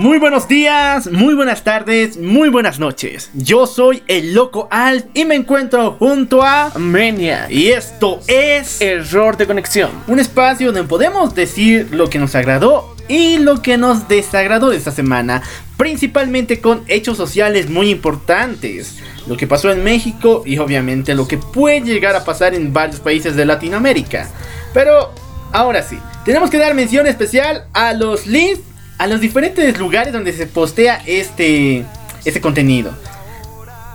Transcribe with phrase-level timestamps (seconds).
[0.00, 3.28] Muy buenos días, muy buenas tardes, muy buenas noches.
[3.34, 7.48] Yo soy el Loco Alt y me encuentro junto a Menia.
[7.50, 9.90] Y esto es Error de conexión.
[10.06, 14.78] Un espacio donde podemos decir lo que nos agradó y lo que nos desagradó de
[14.78, 15.42] esta semana,
[15.76, 19.00] principalmente con hechos sociales muy importantes.
[19.26, 23.00] Lo que pasó en México y obviamente lo que puede llegar a pasar en varios
[23.00, 24.30] países de Latinoamérica.
[24.72, 25.12] Pero
[25.52, 28.69] ahora sí, tenemos que dar mención especial a los links
[29.00, 31.86] a los diferentes lugares donde se postea este,
[32.26, 32.92] este contenido.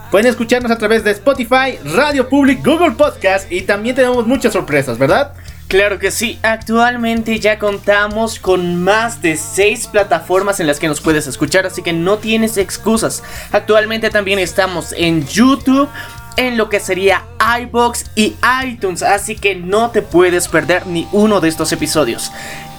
[0.09, 4.97] Pueden escucharnos a través de Spotify, Radio Public, Google Podcast y también tenemos muchas sorpresas,
[4.97, 5.33] ¿verdad?
[5.67, 11.01] Claro que sí, actualmente ya contamos con más de 6 plataformas en las que nos
[11.01, 13.21] puedes escuchar, así que no tienes excusas.
[13.51, 15.87] Actualmente también estamos en YouTube,
[16.35, 17.25] en lo que sería
[17.61, 18.33] iBox y
[18.65, 22.31] iTunes, así que no te puedes perder ni uno de estos episodios.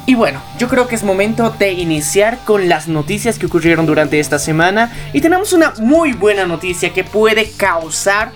[0.06, 4.20] Y bueno, yo creo que es momento de iniciar con las noticias que ocurrieron durante
[4.20, 4.92] esta semana.
[5.12, 8.30] Y tenemos una muy buena noticia que puede causar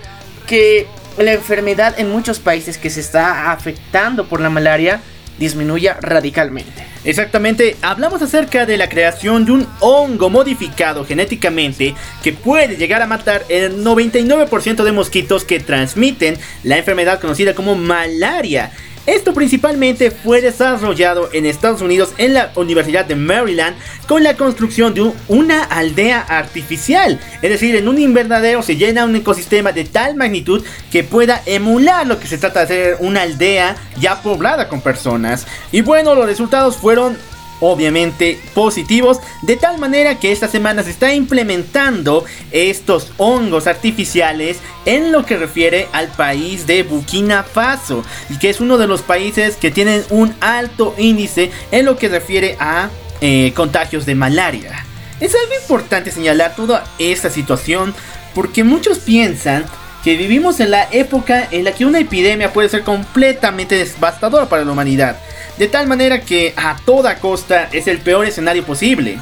[0.47, 0.85] que
[1.17, 4.99] la enfermedad en muchos países que se está afectando por la malaria
[5.39, 6.85] disminuya radicalmente.
[7.03, 13.07] Exactamente, hablamos acerca de la creación de un hongo modificado genéticamente que puede llegar a
[13.07, 18.71] matar el 99% de mosquitos que transmiten la enfermedad conocida como malaria.
[19.07, 23.75] Esto principalmente fue desarrollado en Estados Unidos en la Universidad de Maryland
[24.07, 27.19] con la construcción de una aldea artificial.
[27.41, 32.05] Es decir, en un invernadero se llena un ecosistema de tal magnitud que pueda emular
[32.05, 35.47] lo que se trata de hacer una aldea ya poblada con personas.
[35.71, 37.17] Y bueno, los resultados fueron
[37.61, 45.11] obviamente positivos, de tal manera que esta semana se está implementando estos hongos artificiales en
[45.11, 49.55] lo que refiere al país de Burkina Faso, y que es uno de los países
[49.55, 52.89] que tienen un alto índice en lo que refiere a
[53.21, 54.85] eh, contagios de malaria.
[55.19, 57.93] Es algo importante señalar toda esta situación
[58.33, 59.65] porque muchos piensan
[60.03, 64.65] que vivimos en la época en la que una epidemia puede ser completamente devastadora para
[64.65, 65.17] la humanidad
[65.57, 69.19] de tal manera que a toda costa es el peor escenario posible.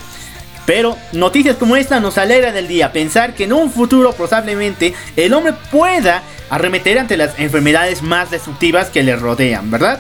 [0.66, 5.34] Pero noticias como esta nos alegra del día, pensar que en un futuro probablemente el
[5.34, 10.00] hombre pueda arremeter ante las enfermedades más destructivas que le rodean, ¿verdad?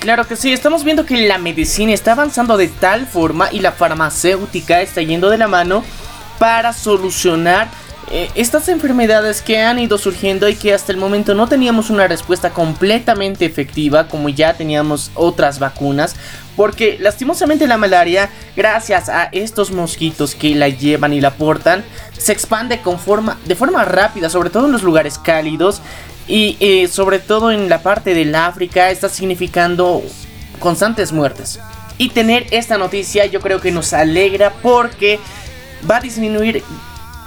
[0.00, 3.70] Claro que sí, estamos viendo que la medicina está avanzando de tal forma y la
[3.70, 5.84] farmacéutica está yendo de la mano
[6.40, 7.68] para solucionar
[8.10, 12.50] estas enfermedades que han ido surgiendo y que hasta el momento no teníamos una respuesta
[12.50, 16.16] completamente efectiva como ya teníamos otras vacunas.
[16.56, 21.82] Porque lastimosamente la malaria, gracias a estos mosquitos que la llevan y la portan,
[22.18, 25.80] se expande con forma, de forma rápida, sobre todo en los lugares cálidos.
[26.28, 30.02] Y eh, sobre todo en la parte del África está significando
[30.58, 31.58] constantes muertes.
[31.98, 35.18] Y tener esta noticia yo creo que nos alegra porque
[35.90, 36.62] va a disminuir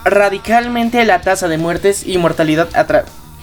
[0.05, 2.69] radicalmente la tasa de muertes y mortalidad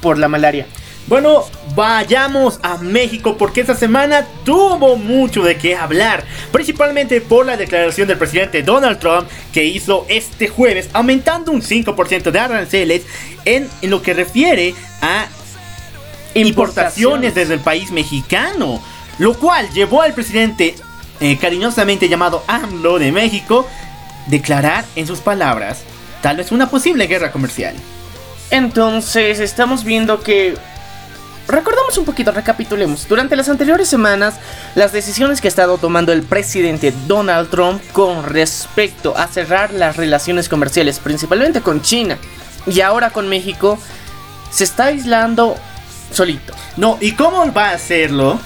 [0.00, 0.66] por la malaria.
[1.08, 7.56] Bueno, vayamos a México porque esta semana tuvo mucho de qué hablar, principalmente por la
[7.56, 13.02] declaración del presidente Donald Trump que hizo este jueves aumentando un 5% de aranceles
[13.44, 15.26] en, lo que refiere a
[16.34, 18.80] importaciones desde el país mexicano,
[19.18, 20.76] lo cual llevó al presidente
[21.20, 23.68] eh, cariñosamente llamado AMLO de México
[24.28, 25.82] declarar en sus palabras
[26.22, 27.74] tal vez una posible guerra comercial.
[28.50, 30.56] Entonces, estamos viendo que...
[31.48, 33.08] Recordamos un poquito, recapitulemos.
[33.08, 34.36] Durante las anteriores semanas,
[34.74, 39.96] las decisiones que ha estado tomando el presidente Donald Trump con respecto a cerrar las
[39.96, 42.16] relaciones comerciales, principalmente con China
[42.66, 43.78] y ahora con México,
[44.50, 45.56] se está aislando
[46.12, 46.54] solito.
[46.76, 48.38] No, ¿y cómo va a hacerlo?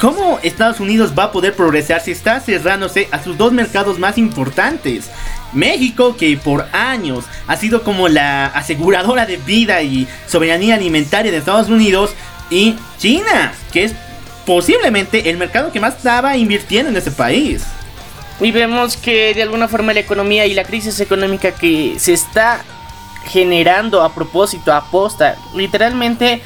[0.00, 4.18] ¿Cómo Estados Unidos va a poder progresar si está cerrándose a sus dos mercados más
[4.18, 5.08] importantes?
[5.54, 11.38] México, que por años ha sido como la aseguradora de vida y soberanía alimentaria de
[11.38, 12.14] Estados Unidos,
[12.50, 13.94] y China, que es
[14.46, 17.64] posiblemente el mercado que más estaba invirtiendo en ese país.
[18.40, 22.62] Y vemos que de alguna forma la economía y la crisis económica que se está
[23.26, 26.42] generando a propósito, a posta, literalmente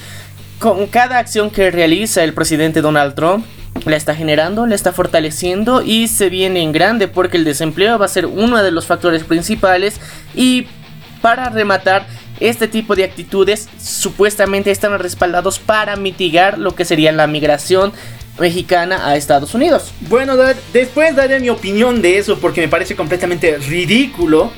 [0.58, 3.44] con cada acción que realiza el presidente Donald Trump,
[3.84, 8.06] la está generando, la está fortaleciendo y se viene en grande porque el desempleo va
[8.06, 10.00] a ser uno de los factores principales
[10.34, 10.66] y
[11.20, 12.06] para rematar
[12.40, 17.92] este tipo de actitudes supuestamente están respaldados para mitigar lo que sería la migración
[18.38, 19.92] mexicana a Estados Unidos.
[20.02, 20.36] Bueno,
[20.72, 24.52] después daré mi opinión de eso porque me parece completamente ridículo.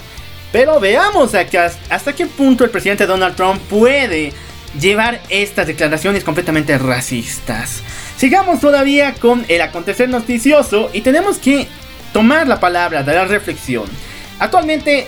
[0.52, 4.32] Pero veamos hasta qué punto el presidente Donald Trump puede
[4.78, 7.82] llevar estas declaraciones completamente racistas.
[8.20, 11.66] Sigamos todavía con el acontecer noticioso y tenemos que
[12.12, 13.86] tomar la palabra de la reflexión.
[14.38, 15.06] Actualmente,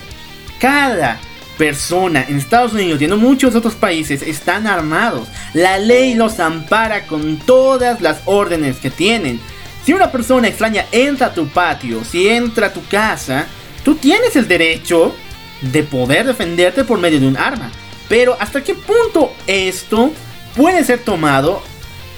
[0.59, 1.21] cada
[1.59, 5.29] persona en Estados Unidos y en muchos otros países están armados.
[5.53, 9.39] La ley los ampara con todas las órdenes que tienen.
[9.85, 13.45] Si una persona extraña entra a tu patio, si entra a tu casa,
[13.85, 15.15] tú tienes el derecho
[15.61, 17.71] de poder defenderte por medio de un arma.
[18.09, 20.15] Pero hasta qué punto esto
[20.57, 21.63] puede ser tomado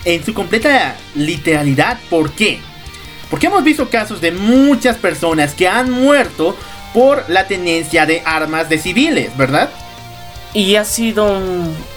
[0.04, 1.98] en su completa literalidad.
[2.10, 2.60] ¿Por qué?
[3.30, 6.56] Porque hemos visto casos de muchas personas que han muerto
[6.92, 9.70] por la tenencia de armas de civiles, ¿verdad?
[10.52, 11.40] Y ha sido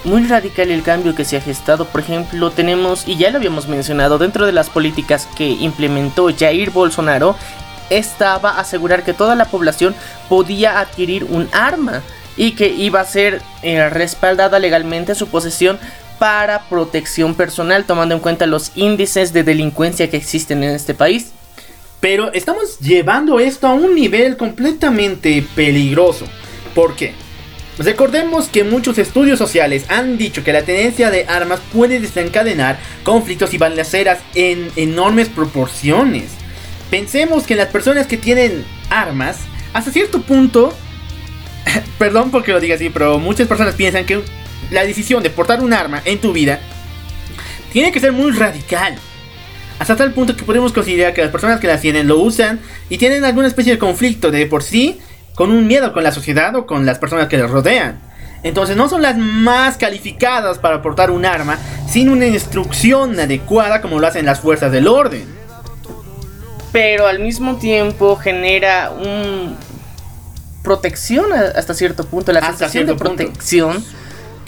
[0.04, 1.86] muy radical el cambio que se ha gestado.
[1.86, 6.71] Por ejemplo, tenemos, y ya lo habíamos mencionado, dentro de las políticas que implementó Jair
[6.71, 7.36] Bolsonaro,
[7.92, 9.95] estaba asegurar que toda la población
[10.27, 12.01] podía adquirir un arma
[12.36, 15.80] y que iba a ser eh, respaldada legalmente su posesión
[16.19, 21.31] para protección personal, tomando en cuenta los índices de delincuencia que existen en este país.
[22.00, 26.25] Pero estamos llevando esto a un nivel completamente peligroso.
[26.75, 27.14] ¿Por qué?
[27.80, 33.54] Recordemos que muchos estudios sociales han dicho que la tenencia de armas puede desencadenar conflictos
[33.54, 36.25] y balaceras en enormes proporciones.
[36.90, 39.38] Pensemos que las personas que tienen armas,
[39.74, 40.74] hasta cierto punto,
[42.00, 44.24] perdón porque lo diga así, pero muchas personas piensan que
[44.71, 46.59] la decisión de portar un arma en tu vida
[47.71, 48.95] tiene que ser muy radical.
[49.80, 52.59] Hasta tal punto que podemos considerar que las personas que las tienen lo usan
[52.89, 55.00] y tienen alguna especie de conflicto de por sí
[55.36, 58.00] con un miedo con la sociedad o con las personas que les rodean.
[58.44, 64.00] Entonces no son las más calificadas para portar un arma sin una instrucción adecuada como
[64.00, 65.25] lo hacen las fuerzas del orden.
[66.71, 69.56] Pero al mismo tiempo genera un
[70.63, 73.83] protección hasta cierto punto, la sensación de protección.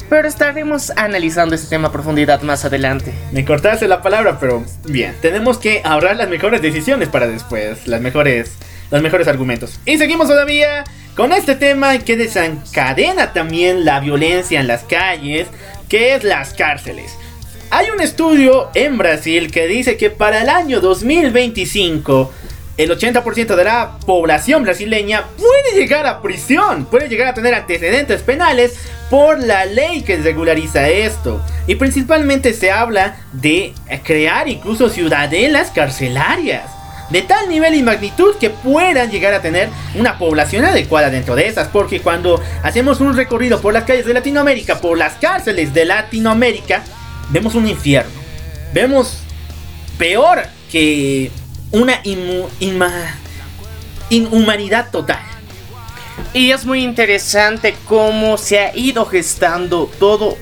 [0.09, 3.13] Pero estaremos analizando este tema a profundidad más adelante.
[3.31, 5.15] Me cortaste la palabra, pero bien.
[5.21, 7.85] Tenemos que ahorrar las mejores decisiones para después.
[7.85, 8.53] Las mejores,
[8.89, 9.79] los mejores argumentos.
[9.85, 10.83] Y seguimos todavía
[11.15, 15.47] con este tema que desencadena también la violencia en las calles,
[15.87, 17.11] que es las cárceles.
[17.69, 22.31] Hay un estudio en Brasil que dice que para el año 2025
[22.79, 28.21] el 80% de la población brasileña puede llegar a prisión, puede llegar a tener antecedentes
[28.21, 28.79] penales
[29.09, 31.41] por la ley que regulariza esto.
[31.67, 33.73] Y principalmente se habla de
[34.05, 36.71] crear incluso ciudadelas carcelarias.
[37.09, 41.47] De tal nivel y magnitud que puedan llegar a tener una población adecuada dentro de
[41.47, 41.67] esas.
[41.67, 46.83] Porque cuando hacemos un recorrido por las calles de Latinoamérica, por las cárceles de Latinoamérica,
[47.29, 48.11] vemos un infierno.
[48.73, 49.17] Vemos
[49.97, 51.29] peor que
[51.71, 52.01] una
[54.09, 55.19] inhumanidad total.
[56.33, 60.37] Y es muy interesante cómo se ha ido gestando todo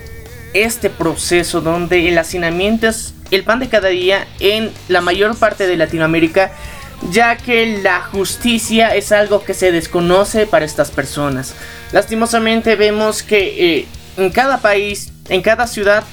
[0.53, 5.67] este proceso donde el hacinamiento es el pan de cada día en la mayor parte
[5.67, 6.51] de Latinoamérica,
[7.11, 11.53] ya que la justicia es algo que se desconoce para estas personas.
[11.91, 16.03] Lastimosamente vemos que eh, en cada país, en cada ciudad,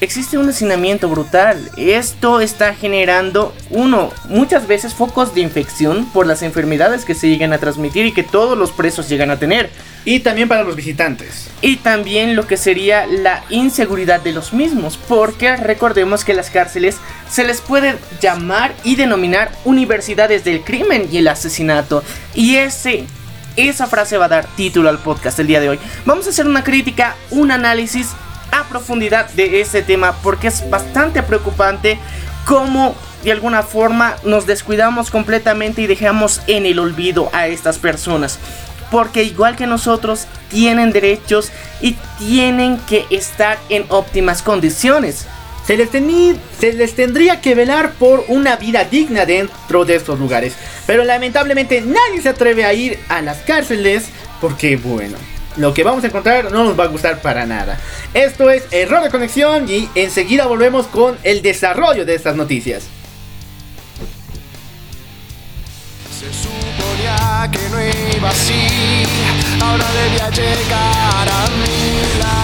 [0.00, 1.70] existe un hacinamiento brutal.
[1.76, 7.52] Esto está generando, uno, muchas veces focos de infección por las enfermedades que se llegan
[7.52, 9.70] a transmitir y que todos los presos llegan a tener.
[10.04, 11.48] Y también para los visitantes.
[11.62, 16.98] Y también lo que sería la inseguridad de los mismos, porque recordemos que las cárceles
[17.30, 22.02] se les puede llamar y denominar universidades del crimen y el asesinato.
[22.34, 23.06] Y ese
[23.56, 25.78] esa frase va a dar título al podcast el día de hoy.
[26.04, 28.08] Vamos a hacer una crítica, un análisis
[28.54, 31.98] a profundidad de ese tema porque es bastante preocupante
[32.46, 32.94] cómo
[33.24, 38.38] de alguna forma nos descuidamos completamente y dejamos en el olvido a estas personas.
[38.90, 45.26] Porque igual que nosotros tienen derechos y tienen que estar en óptimas condiciones.
[45.66, 50.54] se les, se les tendría que velar por una vida digna dentro de estos lugares.
[50.86, 55.16] Pero lamentablemente nadie se atreve a ir a las cárceles porque, bueno,
[55.56, 57.78] lo que vamos a encontrar no nos va a gustar para nada.
[58.12, 62.84] Esto es error de conexión y enseguida volvemos con el desarrollo de estas noticias.
[66.18, 68.68] Se suponía que no iba así,
[69.60, 72.43] ahora debía llegar a mí la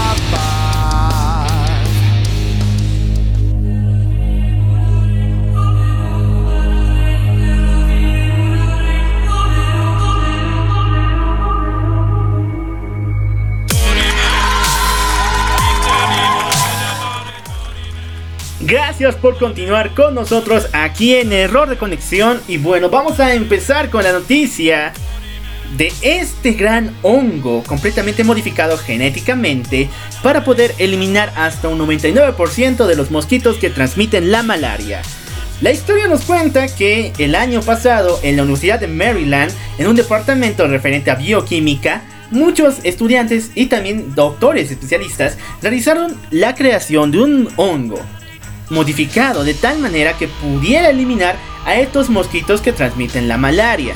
[18.71, 22.41] Gracias por continuar con nosotros aquí en Error de Conexión.
[22.47, 24.93] Y bueno, vamos a empezar con la noticia
[25.77, 29.89] de este gran hongo completamente modificado genéticamente
[30.23, 35.03] para poder eliminar hasta un 99% de los mosquitos que transmiten la malaria.
[35.61, 39.97] La historia nos cuenta que el año pasado en la Universidad de Maryland, en un
[39.97, 47.49] departamento referente a bioquímica, muchos estudiantes y también doctores especialistas realizaron la creación de un
[47.57, 48.01] hongo
[48.71, 51.37] modificado de tal manera que pudiera eliminar
[51.67, 53.95] a estos mosquitos que transmiten la malaria.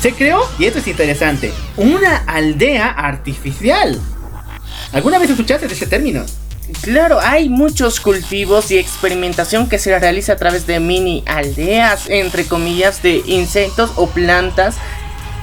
[0.00, 4.00] Se creó, y esto es interesante, una aldea artificial.
[4.92, 6.24] ¿Alguna vez escuchaste de ese término?
[6.80, 12.44] Claro, hay muchos cultivos y experimentación que se realiza a través de mini aldeas, entre
[12.46, 14.76] comillas, de insectos o plantas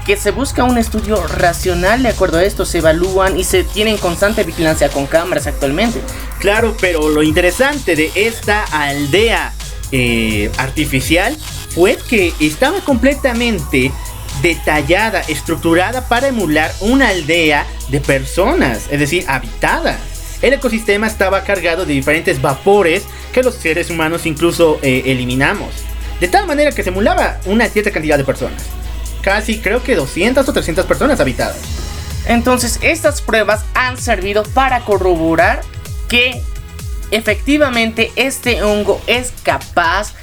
[0.10, 3.96] que se busca un estudio racional de acuerdo a esto, se evalúan y se tienen
[3.98, 6.02] constante vigilancia con cámaras actualmente.
[6.40, 9.54] Claro, pero lo interesante de esta aldea
[9.92, 11.38] eh, artificial
[11.76, 13.92] fue que estaba completamente
[14.42, 20.00] detallada, estructurada para emular una aldea de personas, es decir, habitada.
[20.42, 25.70] El ecosistema estaba cargado de diferentes vapores que los seres humanos incluso eh, eliminamos.
[26.20, 28.64] De tal manera que se emulaba una cierta cantidad de personas
[29.30, 31.58] casi creo que 200 o 300 personas habitadas.
[32.26, 35.62] Entonces estas pruebas han servido para corroborar
[36.08, 36.42] que
[37.12, 40.14] efectivamente este hongo es capaz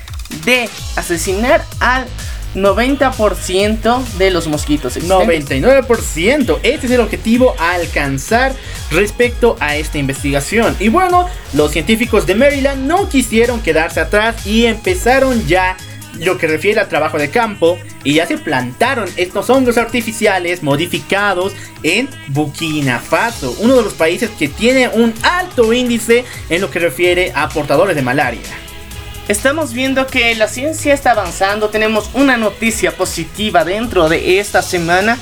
[0.44, 2.08] de asesinar al
[2.56, 4.96] 90% de los mosquitos.
[4.96, 6.58] 99%.
[6.64, 8.56] Este es el objetivo a alcanzar
[8.90, 10.76] respecto a esta investigación.
[10.80, 15.76] Y bueno, los científicos de Maryland no quisieron quedarse atrás y empezaron ya
[16.18, 21.52] lo que refiere al trabajo de campo y ya se plantaron estos hongos artificiales modificados
[21.82, 26.78] en Burkina Faso, uno de los países que tiene un alto índice en lo que
[26.78, 28.40] refiere a portadores de malaria.
[29.28, 35.18] Estamos viendo que la ciencia está avanzando, tenemos una noticia positiva dentro de esta semana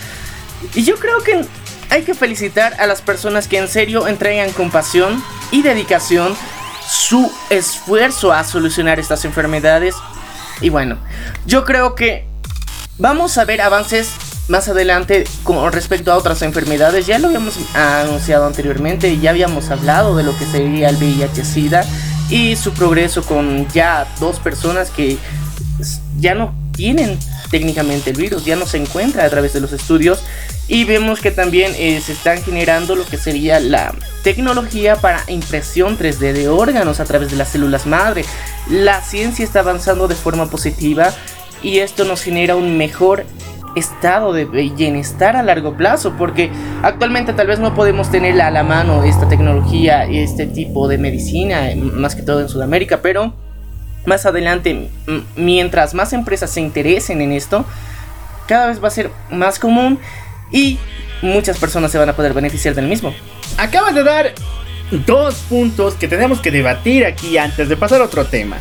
[0.75, 1.45] y yo creo que
[1.91, 6.37] hay que felicitar a las personas que en serio entregan compasión y dedicación
[6.87, 9.95] su esfuerzo a solucionar estas enfermedades
[10.65, 10.97] y bueno,
[11.45, 12.27] yo creo que
[12.97, 14.09] vamos a ver avances
[14.49, 17.07] más adelante con respecto a otras enfermedades.
[17.07, 21.85] Ya lo habíamos anunciado anteriormente, ya habíamos hablado de lo que sería el VIH-Sida
[22.31, 25.19] y su progreso con ya dos personas que
[26.19, 27.19] ya no tienen
[27.55, 30.25] técnicamente el virus, ya no se encuentra a través de los estudios
[30.67, 33.95] y vemos que también eh, se están generando lo que sería la
[34.25, 38.25] tecnología para impresión 3D de órganos a través de las células madre.
[38.69, 41.15] La ciencia está avanzando de forma positiva
[41.63, 43.25] y esto nos genera un mejor
[43.77, 46.51] estado de bienestar a largo plazo porque
[46.83, 50.99] actualmente tal vez no podemos tener a la mano esta tecnología y este tipo de
[50.99, 53.44] medicina más que todo en Sudamérica pero
[54.07, 54.91] más adelante
[55.37, 57.65] mientras más empresas se interesen en esto
[58.47, 59.99] cada vez va a ser más común
[60.51, 60.79] y
[61.23, 63.15] muchas personas se van a poder beneficiar del mismo.
[63.57, 64.35] Acabas de dar
[65.07, 68.59] dos puntos que tenemos que debatir aquí antes de pasar a otro tema.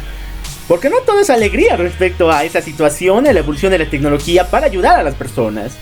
[0.67, 4.49] Porque no todo es alegría respecto a esa situación, a la evolución de la tecnología
[4.49, 5.73] para ayudar a las personas.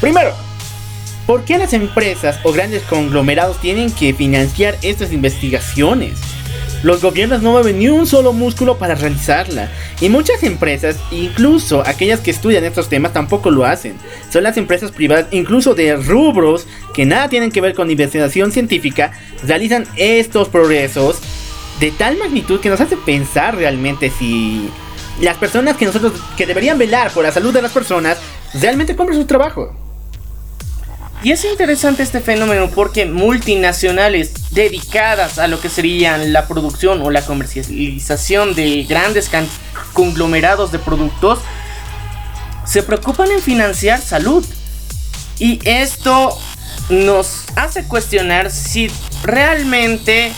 [0.00, 0.32] Primero,
[1.26, 6.20] ¿por qué las empresas o grandes conglomerados tienen que financiar estas investigaciones?
[6.82, 9.70] Los gobiernos no mueven ni un solo músculo para realizarla.
[10.00, 13.94] Y muchas empresas, incluso aquellas que estudian estos temas, tampoco lo hacen.
[14.30, 19.12] Son las empresas privadas, incluso de rubros que nada tienen que ver con investigación científica,
[19.44, 21.20] realizan estos progresos
[21.78, 24.68] de tal magnitud que nos hace pensar realmente si
[25.20, 28.18] las personas que nosotros que deberían velar por la salud de las personas
[28.54, 29.91] realmente cumplen su trabajo.
[31.24, 37.10] Y es interesante este fenómeno porque multinacionales dedicadas a lo que serían la producción o
[37.10, 39.30] la comercialización de grandes
[39.92, 41.38] conglomerados de productos
[42.64, 44.44] se preocupan en financiar salud.
[45.38, 46.36] Y esto
[46.88, 48.90] nos hace cuestionar si
[49.22, 50.32] realmente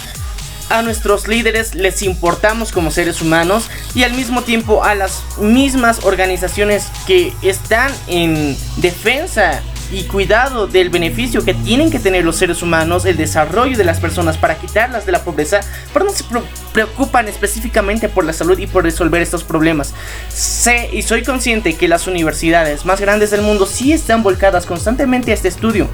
[0.68, 6.04] a nuestros líderes les importamos como seres humanos y al mismo tiempo a las mismas
[6.04, 9.62] organizaciones que están en defensa
[9.92, 14.00] y cuidado del beneficio que tienen que tener los seres humanos, el desarrollo de las
[14.00, 15.60] personas para quitarlas de la pobreza,
[15.92, 16.24] pero no se
[16.72, 19.94] preocupan específicamente por la salud y por resolver estos problemas.
[20.28, 25.30] Sé y soy consciente que las universidades más grandes del mundo sí están volcadas constantemente
[25.30, 25.88] a este estudio,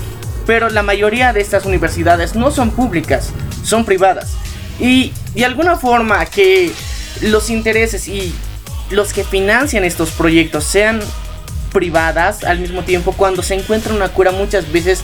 [0.47, 3.31] pero la mayoría de estas universidades no son públicas,
[3.63, 4.33] son privadas.
[4.79, 6.73] Y de alguna forma que
[7.23, 8.35] los intereses y
[8.91, 11.01] los que financian estos proyectos sean
[11.73, 15.03] privadas al mismo tiempo cuando se encuentra una cura muchas veces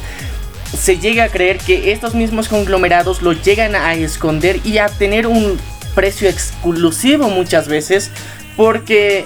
[0.76, 5.26] se llega a creer que estos mismos conglomerados lo llegan a esconder y a tener
[5.26, 5.58] un
[5.94, 8.10] precio exclusivo muchas veces
[8.56, 9.24] porque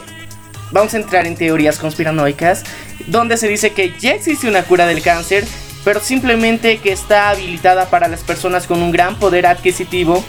[0.70, 2.64] vamos a entrar en teorías conspiranoicas
[3.06, 5.44] donde se dice que ya existe una cura del cáncer
[5.84, 10.22] pero simplemente que está habilitada para las personas con un gran poder adquisitivo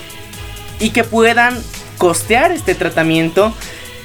[0.80, 1.62] y que puedan
[1.98, 3.54] costear este tratamiento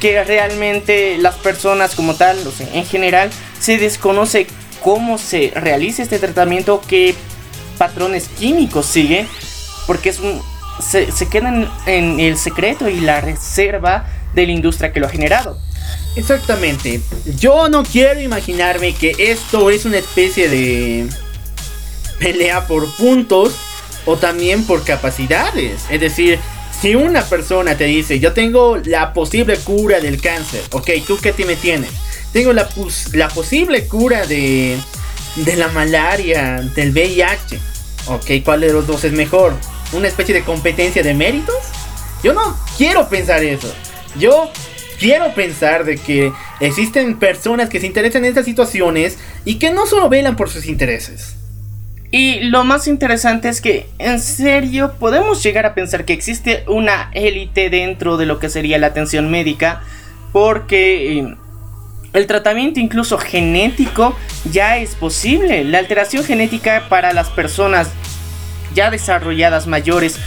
[0.00, 4.46] que realmente las personas como tal, o sea, en general, se desconoce
[4.82, 7.14] cómo se realiza este tratamiento, qué
[7.78, 9.26] patrones químicos sigue,
[9.86, 10.40] porque es un,
[10.80, 15.10] se, se quedan en el secreto y la reserva de la industria que lo ha
[15.10, 15.58] generado.
[16.16, 17.00] Exactamente.
[17.38, 21.08] Yo no quiero imaginarme que esto es una especie de
[22.18, 23.54] pelea por puntos
[24.06, 25.84] o también por capacidades.
[25.90, 26.38] Es decir,
[26.80, 31.32] si una persona te dice, yo tengo la posible cura del cáncer, ok, ¿tú qué
[31.44, 31.90] me tienes?
[32.32, 32.68] Tengo la,
[33.12, 34.76] la posible cura de,
[35.36, 37.58] de la malaria, del VIH.
[38.08, 39.54] Ok, ¿cuál de los dos es mejor?
[39.92, 41.56] ¿Una especie de competencia de méritos?
[42.22, 43.72] Yo no quiero pensar eso.
[44.18, 44.50] Yo
[44.98, 49.86] quiero pensar de que existen personas que se interesan en estas situaciones y que no
[49.86, 51.35] solo velan por sus intereses.
[52.10, 57.10] Y lo más interesante es que, en serio, podemos llegar a pensar que existe una
[57.12, 59.82] élite dentro de lo que sería la atención médica,
[60.32, 61.36] porque eh,
[62.12, 64.16] el tratamiento incluso genético
[64.50, 65.64] ya es posible.
[65.64, 67.90] La alteración genética para las personas
[68.74, 70.18] ya desarrolladas mayores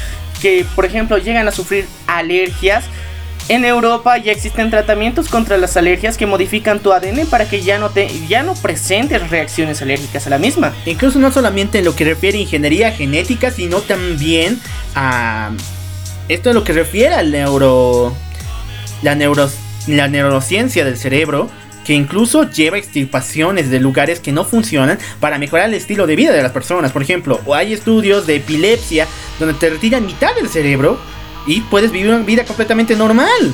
[0.41, 2.85] que, por ejemplo, llegan a sufrir alergias,
[3.49, 7.79] en Europa ya existen tratamientos contra las alergias que modifican tu ADN para que ya
[7.79, 10.73] no te ya no presentes reacciones alérgicas a la misma.
[10.85, 14.59] Incluso no solamente en lo que refiere a ingeniería genética, sino también
[14.95, 15.51] a
[16.27, 18.15] esto es lo que refiere al neuro
[19.01, 19.49] la neuro
[19.87, 21.49] la neurociencia del cerebro
[21.85, 26.31] que incluso lleva extirpaciones de lugares que no funcionan para mejorar el estilo de vida
[26.31, 26.91] de las personas.
[26.91, 29.07] Por ejemplo, hay estudios de epilepsia
[29.39, 30.99] donde te retiran mitad del cerebro
[31.45, 33.53] y puedes vivir una vida completamente normal.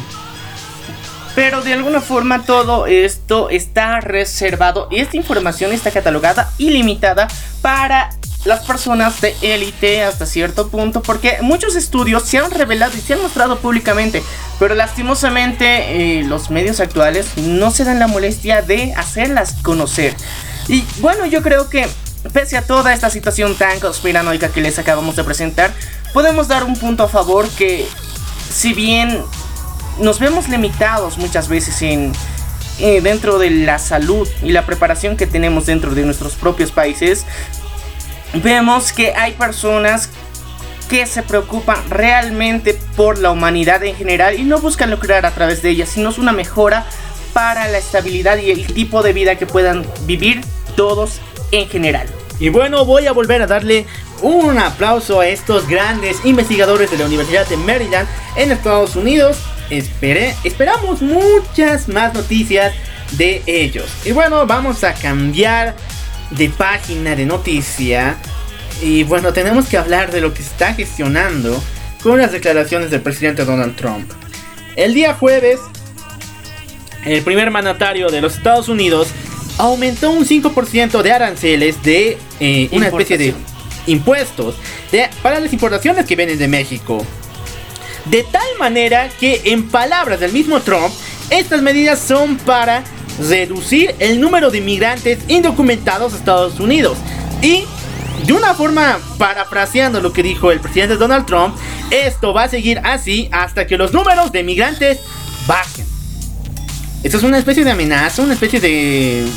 [1.36, 7.28] Pero de alguna forma todo esto está reservado y esta información está catalogada y limitada
[7.62, 8.10] para
[8.46, 13.14] las personas de élite hasta cierto punto porque muchos estudios se han revelado y se
[13.14, 14.24] han mostrado públicamente
[14.60, 20.16] pero lastimosamente eh, los medios actuales no se dan la molestia de hacerlas conocer
[20.68, 21.88] y bueno yo creo que
[22.34, 25.74] pese a toda esta situación tan conspiranoica que les acabamos de presentar
[26.16, 27.86] podemos dar un punto a favor que
[28.50, 29.22] si bien
[30.00, 32.14] nos vemos limitados muchas veces en
[32.80, 37.26] eh, dentro de la salud y la preparación que tenemos dentro de nuestros propios países,
[38.36, 40.10] vemos que hay personas
[40.90, 45.62] que se preocupan realmente por la humanidad en general y no buscan lucrar a través
[45.62, 46.86] de ella, sino es una mejora
[47.34, 50.40] para la estabilidad y el tipo de vida que puedan vivir
[50.78, 51.20] todos
[51.52, 52.08] en general.
[52.40, 53.86] Y bueno, voy a volver a darle
[54.22, 59.38] un aplauso a estos grandes investigadores de la Universidad de Maryland en Estados Unidos.
[59.70, 62.74] Esperamos muchas más noticias
[63.12, 63.86] de ellos.
[64.06, 65.76] Y bueno, vamos a cambiar
[66.32, 68.18] de página de noticia.
[68.82, 71.62] Y bueno, tenemos que hablar de lo que está gestionando
[72.04, 74.12] con las declaraciones del presidente Donald Trump.
[74.76, 75.60] El día jueves,
[77.06, 79.10] el primer mandatario de los Estados Unidos
[79.58, 83.34] aumentó un 5% de aranceles de eh, una especie de
[83.88, 84.56] impuestos
[85.22, 87.06] para las importaciones que vienen de México.
[88.06, 90.94] De tal manera que, en palabras del mismo Trump,
[91.30, 92.84] estas medidas son para
[93.20, 96.98] reducir el número de inmigrantes indocumentados a Estados Unidos.
[97.42, 97.66] Y,
[98.26, 101.56] de una forma parafraseando lo que dijo el presidente Donald Trump,
[101.92, 105.00] esto va a seguir así hasta que los números de inmigrantes
[105.48, 105.86] bajen.
[107.04, 109.28] Esto es una especie de amenaza, una especie de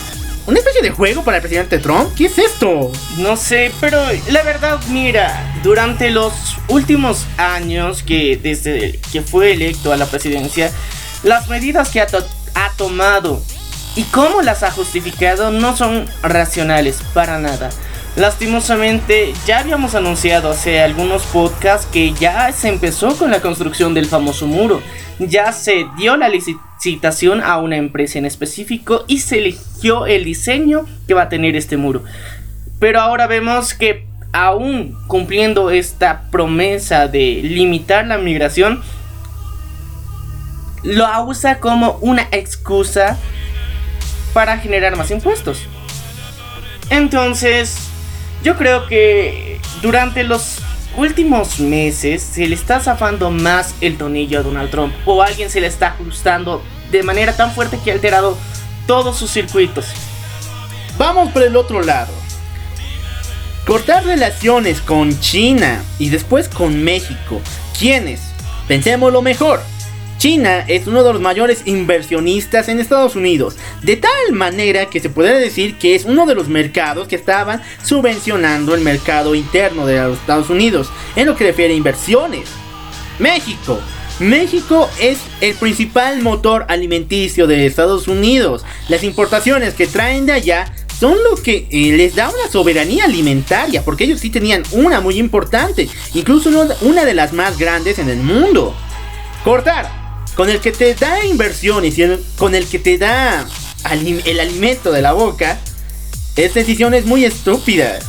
[0.49, 2.09] ¿Una especie de juego para el presidente Trump?
[2.17, 2.91] ¿Qué es esto?
[3.19, 6.33] No sé, pero la verdad, mira, durante los
[6.69, 10.73] últimos años que desde que fue electo a la presidencia,
[11.23, 12.07] las medidas que ha,
[12.79, 13.43] tomado
[13.95, 17.69] y cómo las ha justificado no son racionales para nada.
[18.17, 24.07] Lastimosamente, ya habíamos anunciado hace algunos podcasts que ya se empezó con la construcción del
[24.07, 24.81] famoso muro.
[25.19, 26.31] Ya se dio la
[26.85, 31.57] licitación a una empresa en específico y se eligió el diseño que va a tener
[31.57, 32.05] este muro.
[32.79, 38.83] Pero ahora vemos que aún cumpliendo esta promesa de limitar la migración,
[40.85, 43.19] lo usa como una excusa
[44.33, 45.67] para generar más impuestos.
[46.91, 47.89] Entonces,
[48.45, 50.61] yo creo que durante los
[50.99, 55.61] últimos meses se le está zafando más el tonillo a Donald Trump o alguien se
[55.61, 58.37] le está ajustando de manera tan fuerte que ha alterado
[58.87, 59.87] todos sus circuitos.
[60.99, 62.13] Vamos por el otro lado.
[63.65, 67.41] Cortar relaciones con China y después con México.
[67.79, 68.21] ¿Quiénes?
[68.67, 69.61] Pensemos lo mejor.
[70.19, 75.11] China es uno de los mayores inversionistas en Estados Unidos, de tal manera que se
[75.11, 79.97] puede decir que es uno de los mercados que estaban subvencionando el mercado interno de
[79.99, 82.49] los Estados Unidos en lo que refiere a inversiones.
[83.21, 83.79] México.
[84.19, 88.65] México es el principal motor alimenticio de Estados Unidos.
[88.89, 93.85] Las importaciones que traen de allá son lo que eh, les da una soberanía alimentaria,
[93.85, 96.51] porque ellos sí tenían una muy importante, incluso
[96.81, 98.75] una de las más grandes en el mundo.
[99.45, 100.08] Cortar,
[100.39, 103.45] con el que te da inversiones y con el que te da
[103.91, 105.59] el alimento de la boca,
[106.37, 108.05] es decisiones muy estúpidas.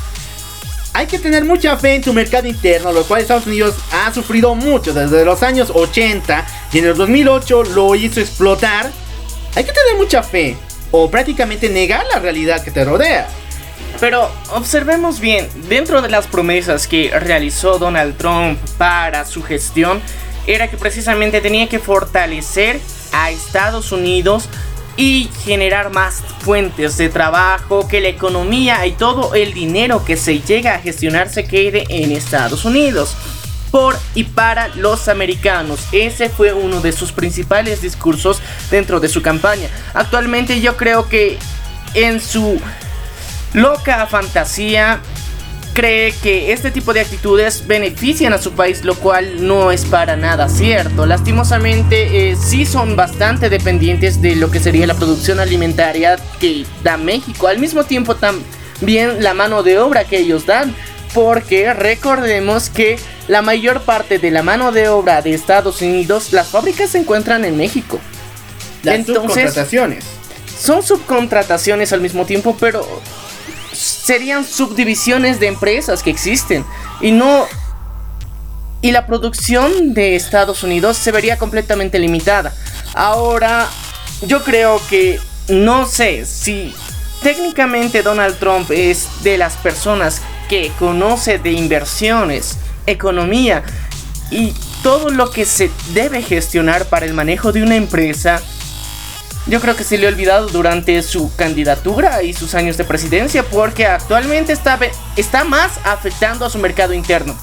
[0.94, 4.54] Hay que tener mucha fe en tu mercado interno, lo cual Estados Unidos ha sufrido
[4.54, 8.92] mucho desde los años 80 y en el 2008 lo hizo explotar.
[9.56, 10.56] Hay que tener mucha fe
[10.92, 13.28] o prácticamente negar la realidad que te rodea.
[14.00, 20.00] Pero observemos bien, dentro de las promesas que realizó Donald Trump para su gestión,
[20.48, 22.80] era que precisamente tenía que fortalecer
[23.12, 24.50] a Estados Unidos
[24.98, 30.40] y generar más fuentes de trabajo, que la economía y todo el dinero que se
[30.40, 33.16] llega a gestionar se quede en Estados Unidos
[33.72, 35.88] por y para los americanos.
[35.92, 39.70] Ese fue uno de sus principales discursos dentro de su campaña.
[39.94, 41.38] Actualmente yo creo que
[41.94, 42.60] en su
[43.54, 45.00] loca fantasía
[45.80, 50.18] cree que este tipo de actitudes benefician a su país, lo cual no es para
[50.18, 51.06] nada cierto.
[51.06, 56.98] Lastimosamente, eh, sí son bastante dependientes de lo que sería la producción alimentaria que da
[56.98, 57.48] México.
[57.48, 60.76] Al mismo tiempo, también la mano de obra que ellos dan.
[61.14, 66.50] Porque recordemos que la mayor parte de la mano de obra de Estados Unidos, las
[66.50, 68.02] fábricas se encuentran en México.
[68.84, 70.04] Las subcontrataciones.
[70.60, 72.86] Son subcontrataciones al mismo tiempo, pero
[74.10, 76.66] serían subdivisiones de empresas que existen.
[77.00, 77.46] Y no.
[78.82, 82.52] Y la producción de Estados Unidos se vería completamente limitada.
[82.96, 83.70] Ahora,
[84.26, 85.20] yo creo que.
[85.48, 86.76] No sé si
[87.24, 93.64] técnicamente Donald Trump es de las personas que conoce de inversiones, economía
[94.30, 98.42] y todo lo que se debe gestionar para el manejo de una empresa,
[99.48, 103.44] yo creo que se le ha olvidado durante su candidatura y sus años de presidencia
[103.44, 104.78] porque actualmente está,
[105.16, 107.36] está más afectando a su mercado interno.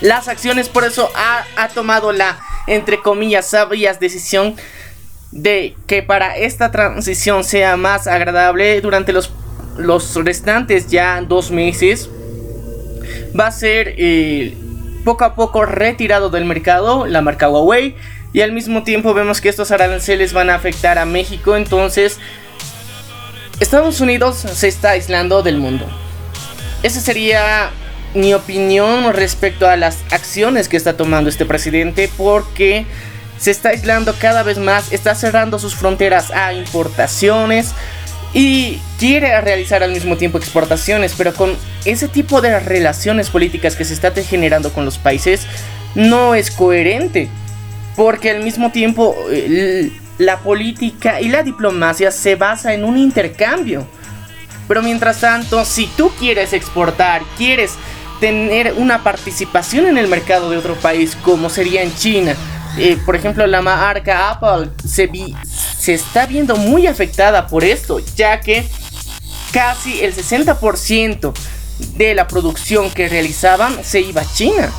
[0.00, 4.56] Las acciones por eso ha, ha tomado la, entre comillas, sabias decisión
[5.30, 9.32] de que para esta transición sea más agradable durante los,
[9.78, 12.10] los restantes ya dos meses
[13.38, 14.54] va a ser eh,
[15.04, 17.96] poco a poco retirado del mercado la marca Huawei
[18.32, 22.18] y al mismo tiempo vemos que estos aranceles van a afectar a México entonces
[23.60, 25.86] Estados Unidos se está aislando del mundo.
[26.82, 27.70] Esa sería
[28.14, 32.86] mi opinión respecto a las acciones que está tomando este presidente porque
[33.38, 37.72] se está aislando cada vez más, está cerrando sus fronteras a importaciones,
[38.34, 43.84] y quiere realizar al mismo tiempo exportaciones, pero con ese tipo de relaciones políticas que
[43.84, 45.46] se está generando con los países
[45.94, 47.28] no es coherente,
[47.96, 49.14] porque al mismo tiempo
[50.18, 53.86] la política y la diplomacia se basa en un intercambio.
[54.68, 57.74] Pero mientras tanto, si tú quieres exportar, quieres
[58.20, 62.36] tener una participación en el mercado de otro país, como sería en China,
[62.78, 65.10] eh, por ejemplo, la marca Apple se,
[65.78, 68.66] se está viendo muy afectada por esto, ya que
[69.52, 71.32] casi el 60%
[71.96, 74.70] de la producción que realizaban se iba a China.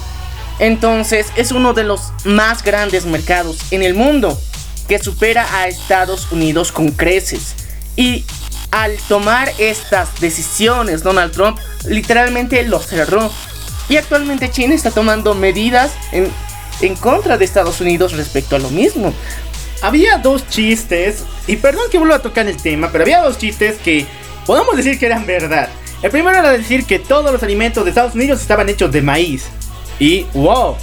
[0.60, 4.40] Entonces es uno de los más grandes mercados en el mundo
[4.88, 7.56] que supera a Estados Unidos con creces.
[7.96, 8.26] Y
[8.72, 13.32] al tomar estas decisiones, Donald Trump literalmente lo cerró.
[13.90, 16.32] Y actualmente China está tomando medidas en
[16.82, 19.14] en contra de Estados Unidos respecto a lo mismo.
[19.82, 23.78] Había dos chistes, y perdón que vuelva a tocar el tema, pero había dos chistes
[23.84, 24.06] que
[24.46, 25.70] podemos decir que eran verdad.
[26.02, 29.46] El primero era decir que todos los alimentos de Estados Unidos estaban hechos de maíz.
[30.04, 30.76] Y wow,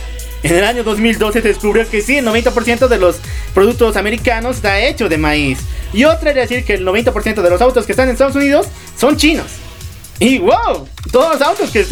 [0.42, 3.16] en el año 2012 se descubrió que sí, el 90% de los
[3.52, 5.58] productos americanos está hecho de maíz.
[5.92, 8.68] Y otra era decir que el 90% de los autos que están en Estados Unidos
[8.96, 9.48] son chinos.
[10.20, 11.84] Y wow, todos los autos que,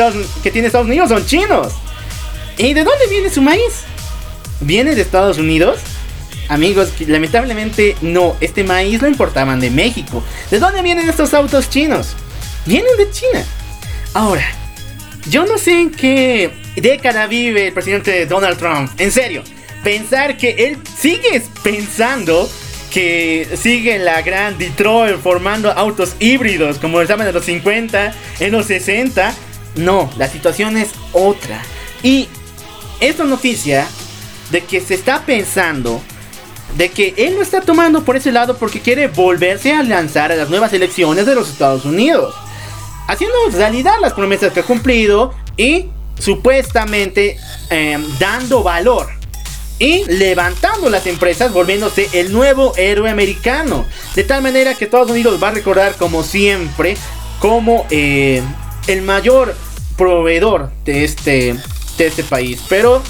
[0.42, 1.74] que tiene Estados Unidos son chinos.
[2.56, 3.82] ¿Y de dónde viene su maíz?
[4.60, 5.80] ¿Viene de Estados Unidos?
[6.48, 10.24] Amigos, lamentablemente no, este maíz lo importaban de México.
[10.50, 12.16] ¿De dónde vienen estos autos chinos?
[12.64, 13.44] Vienen de China.
[14.14, 14.46] Ahora,
[15.28, 18.90] yo no sé en qué década vive el presidente Donald Trump.
[18.98, 19.42] En serio,
[19.82, 22.48] pensar que él sigue pensando
[22.90, 28.66] que sigue la gran Detroit formando autos híbridos como estaban en los 50, en los
[28.66, 29.34] 60.
[29.76, 31.62] No, la situación es otra.
[32.02, 32.28] Y
[33.00, 33.86] esta noticia
[34.50, 36.02] de que se está pensando
[36.76, 40.36] de que él lo está tomando por ese lado porque quiere volverse a lanzar a
[40.36, 42.34] las nuevas elecciones de los Estados Unidos.
[43.06, 45.86] Haciendo realidad las promesas que ha cumplido y
[46.18, 47.38] supuestamente
[47.70, 49.08] em, dando valor
[49.78, 53.86] y levantando las empresas, volviéndose el nuevo héroe americano.
[54.14, 56.96] De tal manera que Estados Unidos va a recordar como siempre
[57.38, 58.42] como eh,
[58.88, 59.54] el mayor
[59.96, 61.56] proveedor de este,
[61.96, 62.60] de este país.
[62.68, 63.02] Pero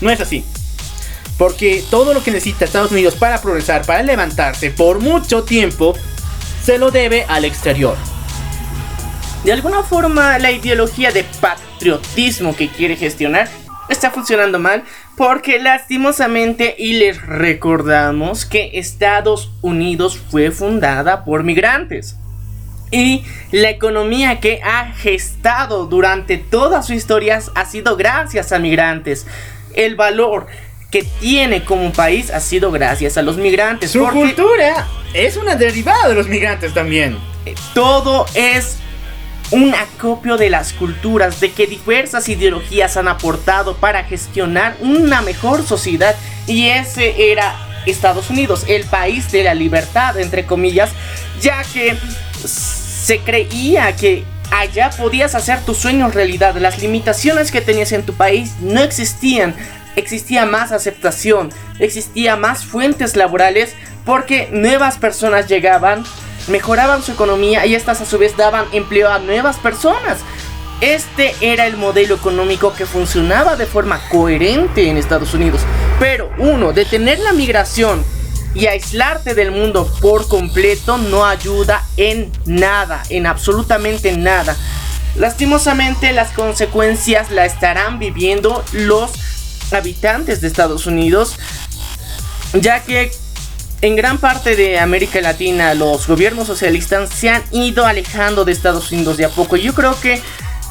[0.00, 0.44] no es así.
[1.38, 5.94] Porque todo lo que necesita Estados Unidos para progresar, para levantarse por mucho tiempo,
[6.62, 7.96] se lo debe al exterior.
[9.44, 11.24] De alguna forma, la ideología de
[11.84, 13.46] patriotismo que quiere gestionar
[13.90, 14.84] está funcionando mal
[15.18, 22.16] porque lastimosamente y les recordamos que Estados Unidos fue fundada por migrantes.
[22.90, 29.26] Y la economía que ha gestado durante toda su historia ha sido gracias a migrantes.
[29.74, 30.46] El valor
[30.90, 33.90] que tiene como país ha sido gracias a los migrantes.
[33.90, 37.18] Su cultura es una derivada de los migrantes también.
[37.74, 38.78] Todo es
[39.50, 45.64] un acopio de las culturas, de que diversas ideologías han aportado para gestionar una mejor
[45.64, 46.14] sociedad.
[46.46, 47.54] Y ese era
[47.86, 50.90] Estados Unidos, el país de la libertad, entre comillas,
[51.40, 51.96] ya que
[52.44, 56.56] se creía que allá podías hacer tus sueños realidad.
[56.56, 59.54] Las limitaciones que tenías en tu país no existían
[59.96, 66.04] existía más aceptación, existía más fuentes laborales porque nuevas personas llegaban,
[66.48, 70.18] mejoraban su economía y estas a su vez daban empleo a nuevas personas.
[70.80, 75.62] Este era el modelo económico que funcionaba de forma coherente en Estados Unidos.
[75.98, 78.04] Pero uno, detener la migración
[78.54, 84.56] y aislarte del mundo por completo no ayuda en nada, en absolutamente nada.
[85.16, 89.12] Lastimosamente las consecuencias la estarán viviendo los
[89.72, 91.36] habitantes de Estados Unidos,
[92.52, 93.12] ya que
[93.84, 98.90] en gran parte de América Latina los gobiernos socialistas se han ido alejando de Estados
[98.90, 99.56] Unidos de a poco.
[99.56, 100.22] Yo creo que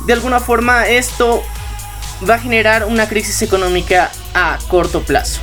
[0.08, 1.43] de alguna forma esto
[2.28, 5.41] va a generar una crisis económica a corto plazo.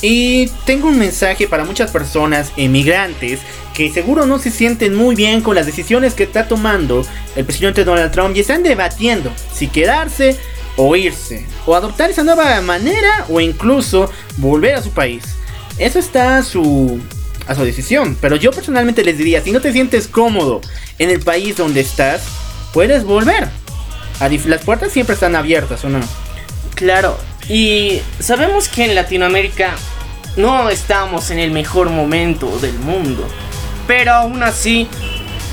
[0.00, 3.40] Y tengo un mensaje para muchas personas emigrantes
[3.74, 7.04] que seguro no se sienten muy bien con las decisiones que está tomando
[7.36, 10.38] el presidente Donald Trump y están debatiendo si quedarse
[10.76, 15.41] o irse, o adoptar esa nueva manera, o incluso volver a su país.
[15.78, 17.00] Eso está a su,
[17.46, 20.60] a su decisión, pero yo personalmente les diría, si no te sientes cómodo
[20.98, 22.22] en el país donde estás,
[22.72, 23.48] puedes volver.
[24.46, 26.00] Las puertas siempre están abiertas, ¿o no?
[26.76, 29.74] Claro, y sabemos que en Latinoamérica
[30.36, 33.26] no estamos en el mejor momento del mundo,
[33.86, 34.88] pero aún así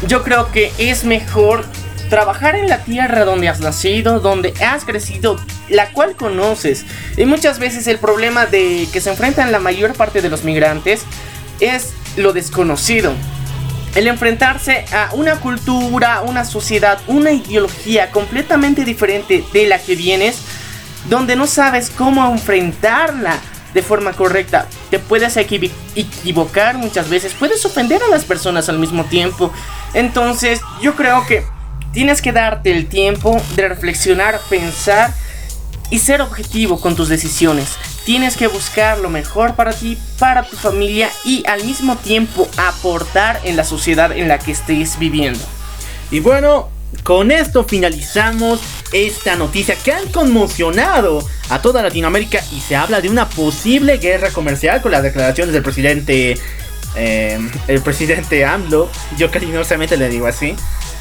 [0.07, 1.65] yo creo que es mejor
[2.09, 6.85] trabajar en la tierra donde has nacido, donde has crecido, la cual conoces.
[7.17, 11.03] Y muchas veces el problema de que se enfrentan la mayor parte de los migrantes
[11.59, 13.13] es lo desconocido.
[13.95, 20.39] El enfrentarse a una cultura, una sociedad, una ideología completamente diferente de la que vienes,
[21.09, 23.39] donde no sabes cómo enfrentarla
[23.73, 24.67] de forma correcta.
[24.89, 29.51] Te puedes equivocar muchas veces, puedes ofender a las personas al mismo tiempo.
[29.93, 31.45] Entonces yo creo que
[31.93, 35.13] Tienes que darte el tiempo de reflexionar, pensar
[35.89, 37.77] y ser objetivo con tus decisiones.
[38.05, 43.39] Tienes que buscar lo mejor para ti, para tu familia y al mismo tiempo aportar
[43.43, 45.43] en la sociedad en la que estés viviendo.
[46.11, 46.69] Y bueno,
[47.03, 53.09] con esto finalizamos esta noticia que han conmocionado a toda Latinoamérica y se habla de
[53.09, 56.37] una posible guerra comercial con las declaraciones del presidente,
[56.95, 58.89] eh, el presidente AMLO.
[59.17, 60.55] Yo cariñosamente le digo así.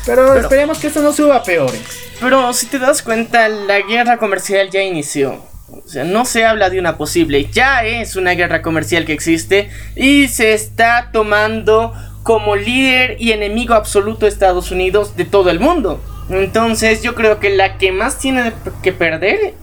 [0.07, 1.81] Pero, esperemos que esto no suba a peores.
[2.21, 5.45] Pero si te das cuenta, la guerra comercial ya inició.
[5.71, 9.69] O sea, no se habla de una posible, ya es una guerra comercial que existe
[9.97, 15.61] y se está tomando como líder y enemigo absoluto de Estados Unidos de todo el
[15.61, 16.03] mundo.
[16.31, 19.55] Entonces yo creo que la que más tiene que perder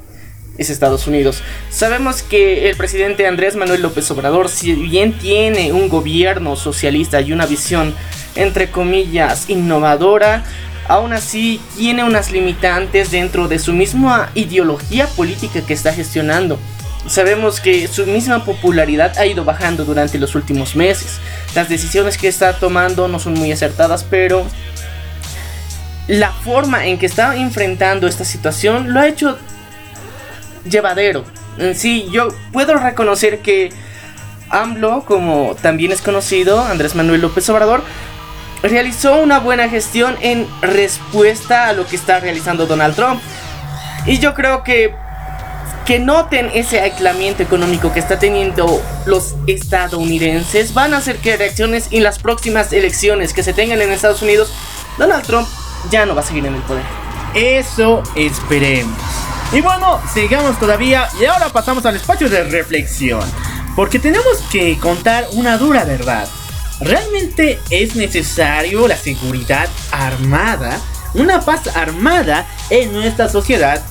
[0.58, 1.42] es Estados Unidos.
[1.70, 7.34] Sabemos que el presidente Andrés Manuel López Obrador, si bien tiene un gobierno socialista y
[7.34, 7.94] una visión,
[8.36, 10.44] entre comillas, innovadora,
[10.88, 16.60] aún así tiene unas limitantes dentro de su misma ideología política que está gestionando.
[17.08, 21.20] Sabemos que su misma popularidad ha ido bajando durante los últimos meses.
[21.54, 24.46] Las decisiones que está tomando no son muy acertadas, pero
[26.08, 29.38] la forma en que está enfrentando esta situación lo ha hecho
[30.68, 31.24] llevadero.
[31.74, 33.72] Sí, yo puedo reconocer que
[34.50, 37.84] AMLO, como también es conocido, Andrés Manuel López Obrador,
[38.70, 43.22] realizó una buena gestión en respuesta a lo que está realizando Donald Trump.
[44.06, 44.94] Y yo creo que
[45.86, 51.90] que noten ese aislamiento económico que está teniendo los estadounidenses van a hacer que reacciones
[51.92, 54.52] en las próximas elecciones que se tengan en Estados Unidos,
[54.98, 55.48] Donald Trump
[55.92, 56.84] ya no va a seguir en el poder.
[57.36, 58.98] Eso esperemos.
[59.54, 63.22] Y bueno, sigamos todavía y ahora pasamos al espacio de reflexión.
[63.76, 66.28] Porque tenemos que contar una dura verdad.
[66.80, 70.80] ¿Realmente es necesario la seguridad armada?
[71.14, 73.82] Una paz armada en nuestra sociedad.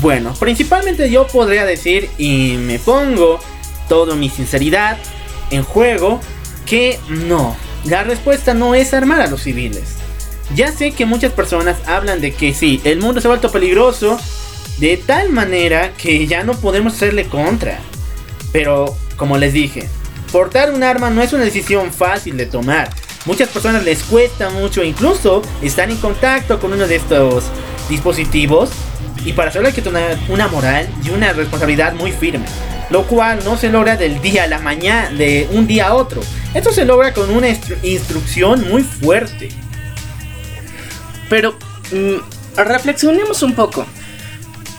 [0.00, 3.38] Bueno, principalmente yo podría decir y me pongo
[3.88, 4.98] toda mi sinceridad
[5.50, 6.20] en juego
[6.66, 7.56] que no.
[7.84, 9.96] La respuesta no es armar a los civiles.
[10.54, 14.18] Ya sé que muchas personas hablan de que sí, el mundo se ha vuelto peligroso
[14.78, 17.78] de tal manera que ya no podemos hacerle contra.
[18.52, 19.88] Pero, como les dije,
[20.34, 22.90] portar un arma no es una decisión fácil de tomar.
[23.24, 27.44] Muchas personas les cuesta mucho, incluso están en contacto con uno de estos
[27.88, 28.70] dispositivos.
[29.24, 32.46] Y para hacerlo hay que tener una moral y una responsabilidad muy firme.
[32.90, 36.20] Lo cual no se logra del día a la mañana, de un día a otro.
[36.52, 37.46] Esto se logra con una
[37.84, 39.50] instrucción muy fuerte.
[41.30, 41.56] Pero
[41.92, 43.86] mm, reflexionemos un poco.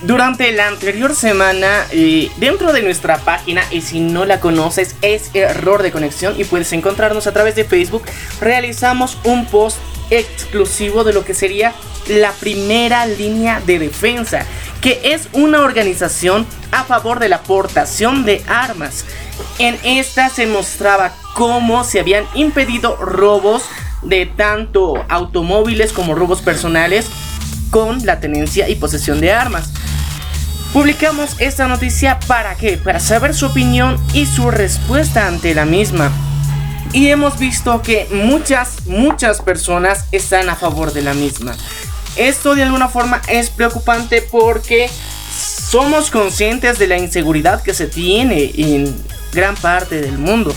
[0.01, 5.31] Durante la anterior semana, eh, dentro de nuestra página, y si no la conoces, es
[5.33, 8.03] Error de Conexión y puedes encontrarnos a través de Facebook,
[8.41, 9.77] realizamos un post
[10.09, 11.73] exclusivo de lo que sería
[12.07, 14.45] la primera línea de defensa,
[14.81, 19.05] que es una organización a favor de la aportación de armas.
[19.59, 23.63] En esta se mostraba cómo se habían impedido robos
[24.03, 27.09] de tanto automóviles como robos personales
[27.75, 29.69] con la tenencia y posesión de armas.
[30.71, 32.77] Publicamos esta noticia para qué?
[32.77, 36.09] Para saber su opinión y su respuesta ante la misma.
[36.93, 41.53] Y hemos visto que muchas, muchas personas están a favor de la misma.
[42.15, 44.89] Esto de alguna forma es preocupante porque
[45.69, 48.95] somos conscientes de la inseguridad que se tiene en
[49.33, 50.55] gran parte del mundo.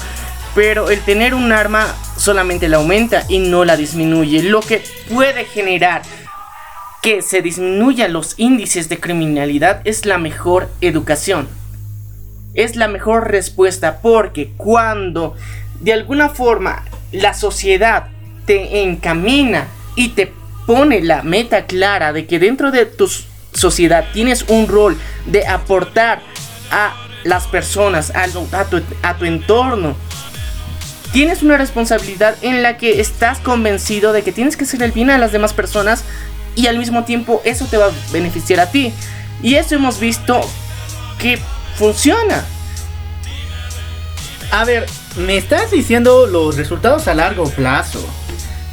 [0.54, 1.84] Pero el tener un arma
[2.16, 4.44] solamente la aumenta y no la disminuye.
[4.44, 6.02] Lo que puede generar
[7.02, 11.48] que se disminuyan los índices de criminalidad es la mejor educación.
[12.54, 15.36] Es la mejor respuesta porque cuando
[15.80, 18.08] de alguna forma la sociedad
[18.46, 20.32] te encamina y te
[20.66, 23.08] pone la meta clara de que dentro de tu
[23.52, 26.20] sociedad tienes un rol de aportar
[26.70, 29.96] a las personas, a, tu, a tu entorno,
[31.12, 35.10] tienes una responsabilidad en la que estás convencido de que tienes que hacer el bien
[35.10, 36.04] a las demás personas
[36.54, 38.92] y al mismo tiempo eso te va a beneficiar a ti.
[39.42, 40.40] Y eso hemos visto
[41.18, 41.38] que
[41.76, 42.44] funciona.
[44.50, 48.04] A ver, me estás diciendo los resultados a largo plazo.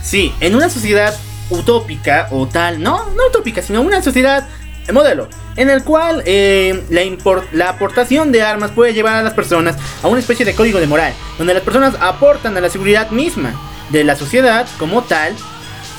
[0.01, 1.15] Sí, en una sociedad
[1.49, 4.47] utópica o tal, no, no utópica, sino una sociedad
[4.93, 7.01] modelo, en el cual eh, la,
[7.51, 10.87] la, aportación de armas puede llevar a las personas a una especie de código de
[10.87, 13.53] moral, donde las personas aportan a la seguridad misma
[13.89, 15.35] de la sociedad como tal,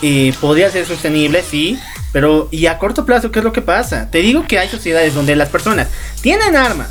[0.01, 1.79] y podría ser sostenible, sí,
[2.13, 4.11] pero ¿y a corto plazo qué es lo que pasa?
[4.11, 5.89] Te digo que hay sociedades donde las personas
[6.21, 6.89] tienen armas,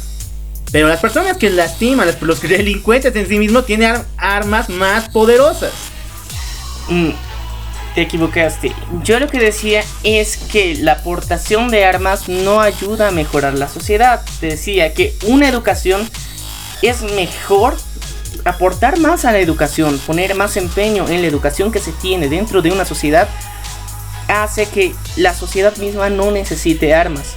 [0.72, 5.72] pero las personas que lastiman, los delincuentes en sí mismos tienen armas más poderosas.
[6.90, 7.12] Mm,
[7.96, 8.74] te equivocaste.
[9.04, 13.70] Yo lo que decía es que la aportación de armas no ayuda a mejorar la
[13.70, 14.22] sociedad.
[14.42, 16.08] Te decía que una educación
[16.82, 17.78] es mejor
[18.44, 22.62] aportar más a la educación, poner más empeño en la educación que se tiene dentro
[22.62, 23.28] de una sociedad
[24.28, 27.36] hace que la sociedad misma no necesite armas.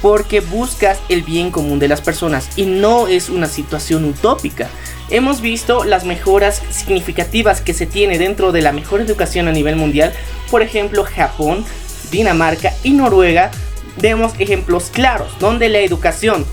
[0.00, 4.68] Porque buscas el bien común de las personas y no es una situación utópica
[5.12, 9.76] hemos visto las mejoras significativas que se tiene dentro de la mejor educación a nivel
[9.76, 10.12] mundial.
[10.50, 11.64] Por ejemplo, Japón,
[12.10, 13.50] Dinamarca y Noruega.
[13.98, 16.46] Vemos ejemplos claros donde la educación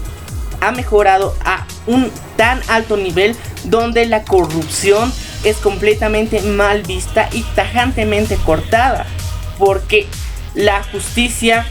[0.62, 3.36] ha mejorado a un tan alto nivel
[3.66, 5.12] donde la corrupción
[5.43, 9.05] es completamente mal vista y tajantemente cortada,
[9.57, 10.07] porque
[10.53, 11.66] la justicia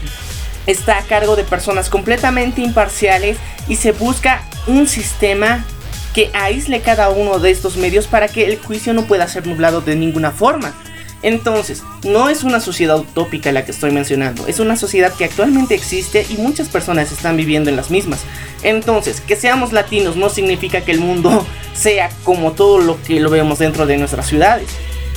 [0.67, 3.37] está a cargo de personas completamente imparciales
[3.67, 5.65] y se busca un sistema
[6.13, 9.81] que aísle cada uno de estos medios para que el juicio no pueda ser nublado
[9.81, 10.73] de ninguna forma.
[11.21, 15.75] Entonces, no es una sociedad utópica la que estoy mencionando, es una sociedad que actualmente
[15.75, 18.21] existe y muchas personas están viviendo en las mismas.
[18.63, 23.29] Entonces, que seamos latinos no significa que el mundo sea como todo lo que lo
[23.29, 24.69] vemos dentro de nuestras ciudades.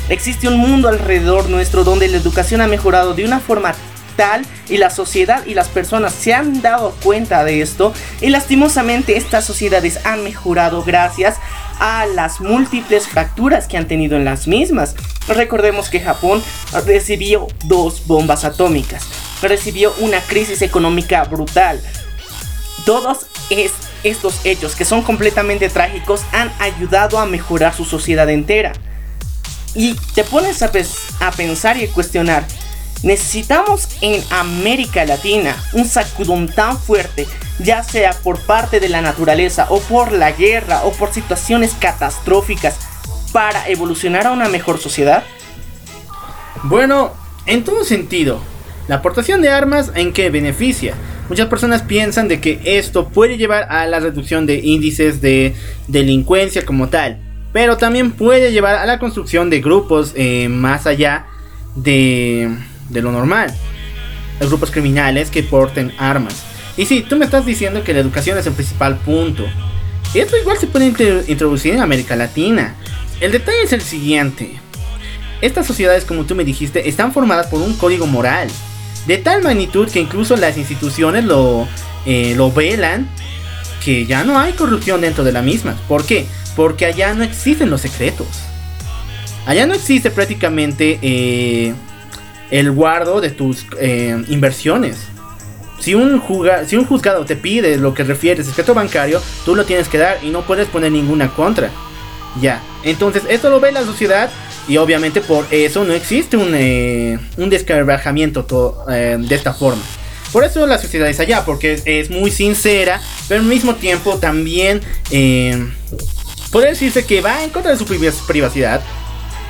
[0.08, 3.74] Existe un mundo alrededor nuestro donde la educación ha mejorado de una forma
[4.68, 9.44] y la sociedad y las personas se han dado cuenta de esto y lastimosamente estas
[9.44, 11.36] sociedades han mejorado gracias
[11.80, 14.94] a las múltiples fracturas que han tenido en las mismas.
[15.28, 16.42] Recordemos que Japón
[16.86, 19.04] recibió dos bombas atómicas,
[19.40, 21.80] recibió una crisis económica brutal.
[22.84, 23.26] Todos
[24.04, 28.72] estos hechos que son completamente trágicos han ayudado a mejorar su sociedad entera.
[29.74, 30.70] Y te pones a,
[31.20, 32.44] a pensar y a cuestionar,
[33.02, 37.26] necesitamos en América Latina un sacudón tan fuerte,
[37.58, 42.78] ya sea por parte de la naturaleza o por la guerra o por situaciones catastróficas,
[43.32, 45.24] para evolucionar a una mejor sociedad?
[46.64, 47.12] Bueno,
[47.46, 48.40] en todo sentido,
[48.88, 50.94] la aportación de armas en qué beneficia.
[51.28, 55.54] Muchas personas piensan de que esto puede llevar a la reducción de índices de
[55.88, 61.26] delincuencia como tal pero también puede llevar a la construcción de grupos eh, más allá
[61.74, 62.50] de,
[62.88, 63.54] de, lo normal.
[64.40, 66.42] Grupos criminales que porten armas.
[66.76, 69.44] Y sí, tú me estás diciendo que la educación es el principal punto.
[70.14, 70.86] Y esto igual se puede
[71.28, 72.74] introducir en América Latina.
[73.20, 74.58] El detalle es el siguiente.
[75.40, 78.48] Estas sociedades, como tú me dijiste, están formadas por un código moral.
[79.06, 81.66] De tal magnitud que incluso las instituciones lo,
[82.06, 83.08] eh, lo velan
[83.84, 85.76] que ya no hay corrupción dentro de la misma.
[85.88, 86.26] ¿Por qué?
[86.54, 88.28] Porque allá no existen los secretos.
[89.46, 91.74] Allá no existe prácticamente eh,
[92.52, 94.98] el guardo de tus eh, inversiones.
[95.80, 96.22] Si un,
[96.68, 99.98] si un juzgado te pide lo que refiere a secreto bancario, tú lo tienes que
[99.98, 101.70] dar y no puedes poner ninguna contra.
[102.40, 104.30] Ya, entonces esto lo ve la sociedad
[104.68, 108.46] y obviamente por eso no existe un, eh, descargamiento
[108.86, 109.82] de esta forma.
[110.32, 114.80] Por eso la sociedad es allá, porque es, muy sincera, pero al mismo tiempo también
[116.52, 118.82] Puede decirse que va en contra de su privacidad,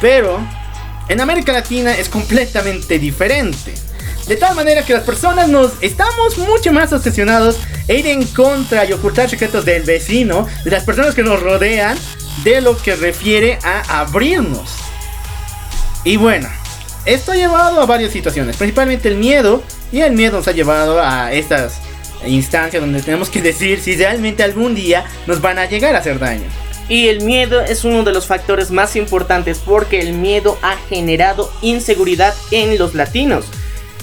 [0.01, 0.39] pero
[1.09, 3.75] en América Latina es completamente diferente.
[4.27, 8.85] De tal manera que las personas nos estamos mucho más obsesionados en ir en contra
[8.85, 11.99] y ocultar secretos del vecino, de las personas que nos rodean,
[12.45, 14.71] de lo que refiere a abrirnos.
[16.05, 16.49] Y bueno,
[17.05, 21.01] esto ha llevado a varias situaciones, principalmente el miedo, y el miedo nos ha llevado
[21.03, 21.81] a estas
[22.25, 26.19] instancias donde tenemos que decir si realmente algún día nos van a llegar a hacer
[26.19, 26.49] daño.
[26.89, 31.51] Y el miedo es uno de los factores más importantes porque el miedo ha generado
[31.63, 33.47] inseguridad en los latinos.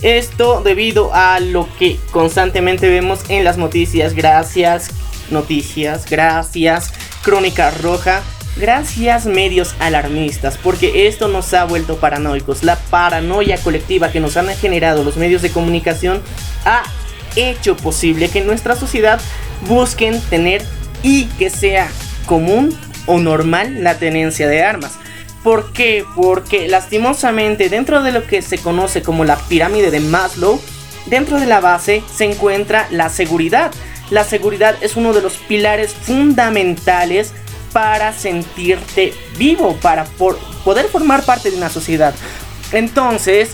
[0.01, 4.13] Esto debido a lo que constantemente vemos en las noticias.
[4.13, 4.91] Gracias,
[5.29, 8.21] noticias, gracias, crónica roja.
[8.55, 12.63] Gracias medios alarmistas, porque esto nos ha vuelto paranoicos.
[12.63, 16.21] La paranoia colectiva que nos han generado los medios de comunicación
[16.65, 16.83] ha
[17.35, 19.21] hecho posible que nuestra sociedad
[19.67, 20.63] busquen tener
[21.03, 21.89] y que sea
[22.29, 22.77] común
[23.07, 24.93] o normal la tenencia de armas.
[25.43, 26.05] ¿Por qué?
[26.15, 30.61] Porque lastimosamente dentro de lo que se conoce como la pirámide de Maslow,
[31.07, 33.71] dentro de la base se encuentra la seguridad.
[34.11, 37.33] La seguridad es uno de los pilares fundamentales
[37.73, 40.05] para sentirte vivo, para
[40.63, 42.13] poder formar parte de una sociedad.
[42.71, 43.53] Entonces,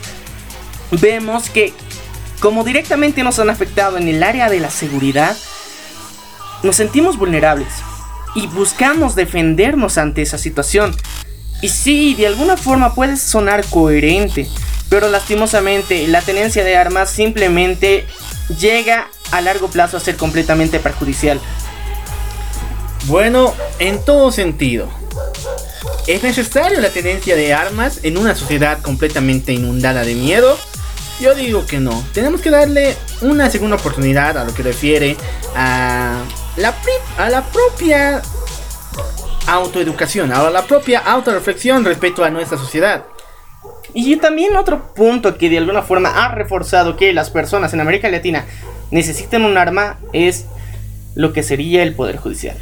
[0.91, 1.71] vemos que
[2.41, 5.35] como directamente nos han afectado en el área de la seguridad,
[6.63, 7.69] nos sentimos vulnerables
[8.35, 10.95] y buscamos defendernos ante esa situación.
[11.61, 14.47] Y sí, de alguna forma puede sonar coherente,
[14.89, 18.05] pero lastimosamente la tenencia de armas simplemente
[18.59, 21.39] llega a largo plazo a ser completamente perjudicial.
[23.05, 24.89] Bueno, en todo sentido.
[26.07, 30.57] ¿Es necesario la tenencia de armas en una sociedad completamente inundada de miedo?
[31.19, 32.03] Yo digo que no.
[32.13, 35.17] Tenemos que darle una segunda oportunidad a lo que refiere
[35.55, 36.23] a
[36.57, 36.73] la,
[37.17, 38.21] a la propia
[39.47, 43.03] autoeducación, a la propia autoreflexión respecto a nuestra sociedad.
[43.93, 48.09] Y también otro punto que de alguna forma ha reforzado que las personas en América
[48.09, 48.45] Latina
[48.91, 50.45] necesitan un arma es
[51.15, 52.57] lo que sería el Poder Judicial.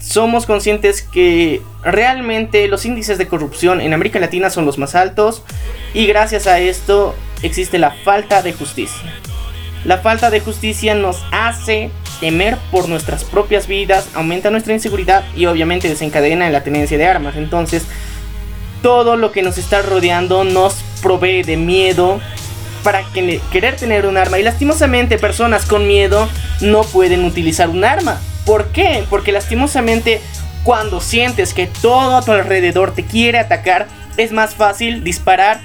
[0.00, 5.42] Somos conscientes que realmente los índices de corrupción en América Latina son los más altos
[5.92, 9.12] y gracias a esto existe la falta de justicia.
[9.86, 15.46] La falta de justicia nos hace temer por nuestras propias vidas, aumenta nuestra inseguridad y
[15.46, 17.36] obviamente desencadena la tenencia de armas.
[17.36, 17.84] Entonces,
[18.82, 22.20] todo lo que nos está rodeando nos provee de miedo
[22.82, 24.40] para querer tener un arma.
[24.40, 26.28] Y lastimosamente personas con miedo
[26.60, 28.20] no pueden utilizar un arma.
[28.44, 29.04] ¿Por qué?
[29.08, 30.20] Porque lastimosamente
[30.64, 35.60] cuando sientes que todo a tu alrededor te quiere atacar, es más fácil disparar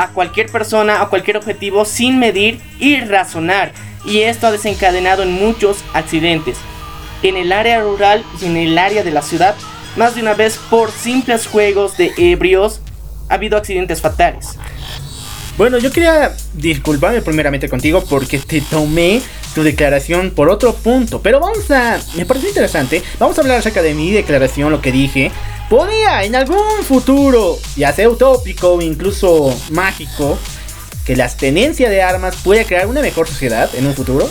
[0.00, 3.72] a cualquier persona, a cualquier objetivo sin medir y razonar.
[4.06, 6.56] Y esto ha desencadenado en muchos accidentes.
[7.22, 9.54] En el área rural y en el área de la ciudad,
[9.96, 12.80] más de una vez por simples juegos de ebrios,
[13.28, 14.56] ha habido accidentes fatales.
[15.60, 19.20] Bueno, yo quería disculparme primeramente contigo porque te tomé
[19.54, 21.20] tu declaración por otro punto.
[21.20, 22.00] Pero vamos a.
[22.16, 23.02] Me parece interesante.
[23.18, 25.30] Vamos a hablar acerca de mi declaración, lo que dije.
[25.68, 30.38] Podría en algún futuro, ya sea utópico o incluso mágico,
[31.04, 34.30] que la tenencia de armas pueda crear una mejor sociedad en un futuro.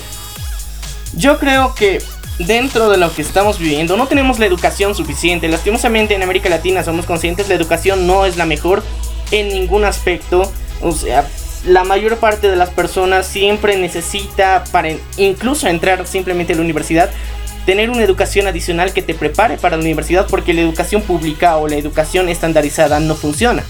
[1.16, 2.02] Yo creo que
[2.40, 5.48] dentro de lo que estamos viviendo no tenemos la educación suficiente.
[5.48, 8.82] Lastimosamente en América Latina somos conscientes la educación no es la mejor
[9.30, 10.52] en ningún aspecto.
[10.82, 11.28] O sea,
[11.66, 17.10] la mayor parte de las personas siempre necesita, para incluso entrar simplemente a la universidad,
[17.66, 21.68] tener una educación adicional que te prepare para la universidad porque la educación pública o
[21.68, 23.64] la educación estandarizada no funciona.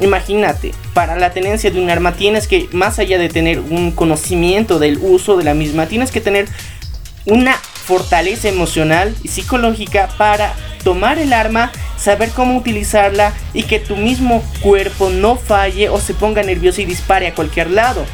[0.00, 4.78] Imagínate, para la tenencia de un arma tienes que, más allá de tener un conocimiento
[4.78, 6.48] del uso de la misma, tienes que tener
[7.26, 11.70] una fortaleza emocional y psicológica para tomar el arma,
[12.04, 16.84] saber cómo utilizarla y que tu mismo cuerpo no falle o se ponga nervioso y
[16.84, 18.04] dispare a cualquier lado.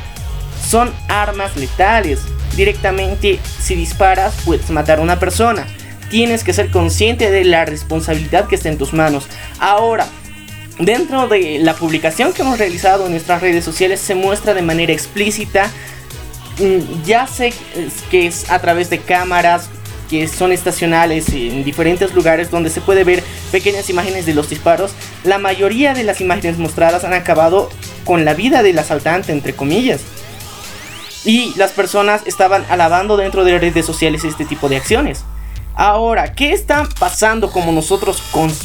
[0.66, 2.20] Son armas letales.
[2.56, 5.66] Directamente si disparas puedes matar a una persona.
[6.08, 9.26] Tienes que ser consciente de la responsabilidad que está en tus manos.
[9.58, 10.06] Ahora,
[10.78, 14.92] dentro de la publicación que hemos realizado en nuestras redes sociales se muestra de manera
[14.92, 15.70] explícita
[16.58, 17.52] mm, ya sé
[18.10, 19.68] que es a través de cámaras,
[20.10, 24.90] que son estacionales en diferentes lugares donde se puede ver pequeñas imágenes de los disparos,
[25.22, 27.70] la mayoría de las imágenes mostradas han acabado
[28.04, 30.00] con la vida del asaltante, entre comillas.
[31.24, 35.22] Y las personas estaban alabando dentro de redes sociales este tipo de acciones.
[35.76, 38.20] Ahora, ¿qué está pasando como nosotros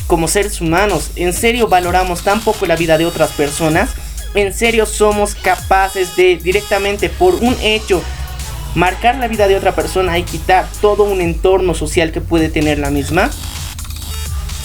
[0.08, 1.12] como seres humanos?
[1.16, 3.92] ¿En serio valoramos tan poco la vida de otras personas?
[4.34, 8.02] ¿En serio somos capaces de directamente por un hecho
[8.76, 12.78] marcar la vida de otra persona y quitar todo un entorno social que puede tener
[12.78, 13.32] la misma?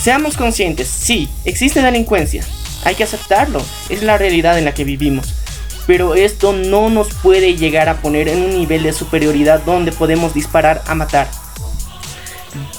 [0.00, 2.44] Seamos conscientes, sí, existe delincuencia,
[2.84, 5.34] hay que aceptarlo, es la realidad en la que vivimos.
[5.86, 10.34] Pero esto no nos puede llegar a poner en un nivel de superioridad donde podemos
[10.34, 11.28] disparar a matar.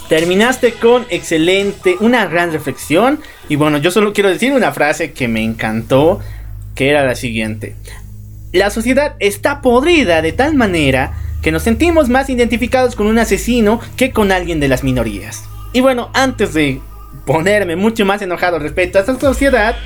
[0.07, 3.21] Terminaste con excelente, una gran reflexión.
[3.47, 6.19] Y bueno, yo solo quiero decir una frase que me encantó,
[6.75, 7.75] que era la siguiente.
[8.53, 13.79] La sociedad está podrida de tal manera que nos sentimos más identificados con un asesino
[13.95, 15.43] que con alguien de las minorías.
[15.71, 16.81] Y bueno, antes de
[17.25, 19.77] ponerme mucho más enojado respecto a esta sociedad,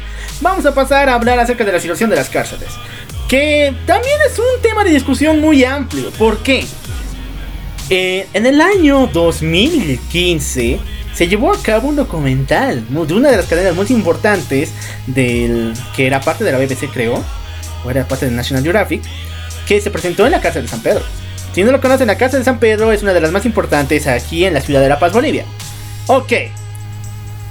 [0.42, 2.70] vamos a pasar a hablar acerca de la situación de las cárceles.
[3.30, 6.10] Que también es un tema de discusión muy amplio.
[6.18, 6.66] ¿Por qué?
[7.92, 10.80] Eh, en el año 2015
[11.14, 14.72] se llevó a cabo un documental de una de las cadenas muy importantes
[15.06, 17.24] del que era parte de la BBC creo
[17.86, 19.02] o era parte de National Geographic,
[19.68, 21.04] que se presentó en la Casa de San Pedro.
[21.54, 24.08] Si no lo conocen, la Casa de San Pedro es una de las más importantes
[24.08, 25.46] aquí en la ciudad de La Paz, Bolivia.
[26.08, 26.34] Ok.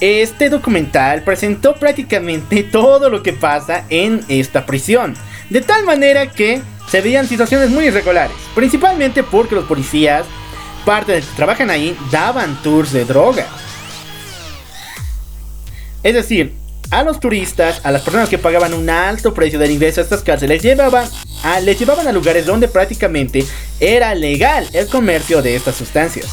[0.00, 5.14] Este documental presentó prácticamente todo lo que pasa en esta prisión.
[5.48, 8.36] De tal manera que se veían situaciones muy irregulares.
[8.54, 10.26] Principalmente porque los policías,
[10.84, 13.46] parte de los que trabajan ahí, daban tours de droga.
[16.02, 16.52] Es decir,
[16.94, 20.22] a los turistas, a las personas que pagaban un alto precio del ingreso a estas
[20.22, 21.08] cárceles, llevaban
[21.42, 23.44] a, les llevaban a lugares donde prácticamente
[23.80, 26.26] era legal el comercio de estas sustancias.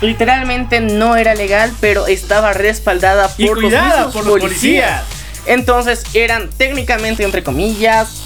[0.00, 5.02] Literalmente no era legal, pero estaba respaldada por, los, policías.
[5.44, 8.22] Entonces eran técnicamente, entre comillas,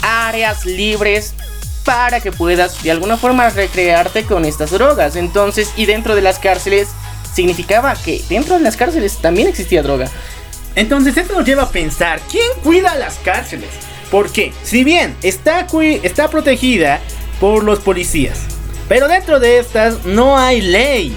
[0.00, 1.34] áreas libres
[1.84, 5.16] para que puedas de alguna forma recrearte con estas drogas.
[5.16, 6.88] Entonces, y dentro de las cárceles
[7.34, 10.08] significaba que dentro de las cárceles también existía droga.
[10.74, 13.70] Entonces esto nos lleva a pensar, ¿quién cuida las cárceles?
[14.10, 15.66] Porque si bien está,
[16.02, 17.00] está protegida
[17.40, 18.40] por los policías,
[18.88, 21.16] pero dentro de estas no hay ley.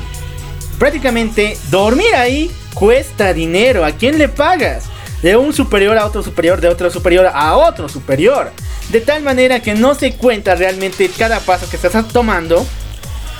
[0.79, 3.85] Prácticamente dormir ahí cuesta dinero.
[3.85, 4.85] ¿A quién le pagas?
[5.21, 8.51] De un superior a otro superior, de otro superior a otro superior.
[8.89, 12.65] De tal manera que no se cuenta realmente cada paso que estás tomando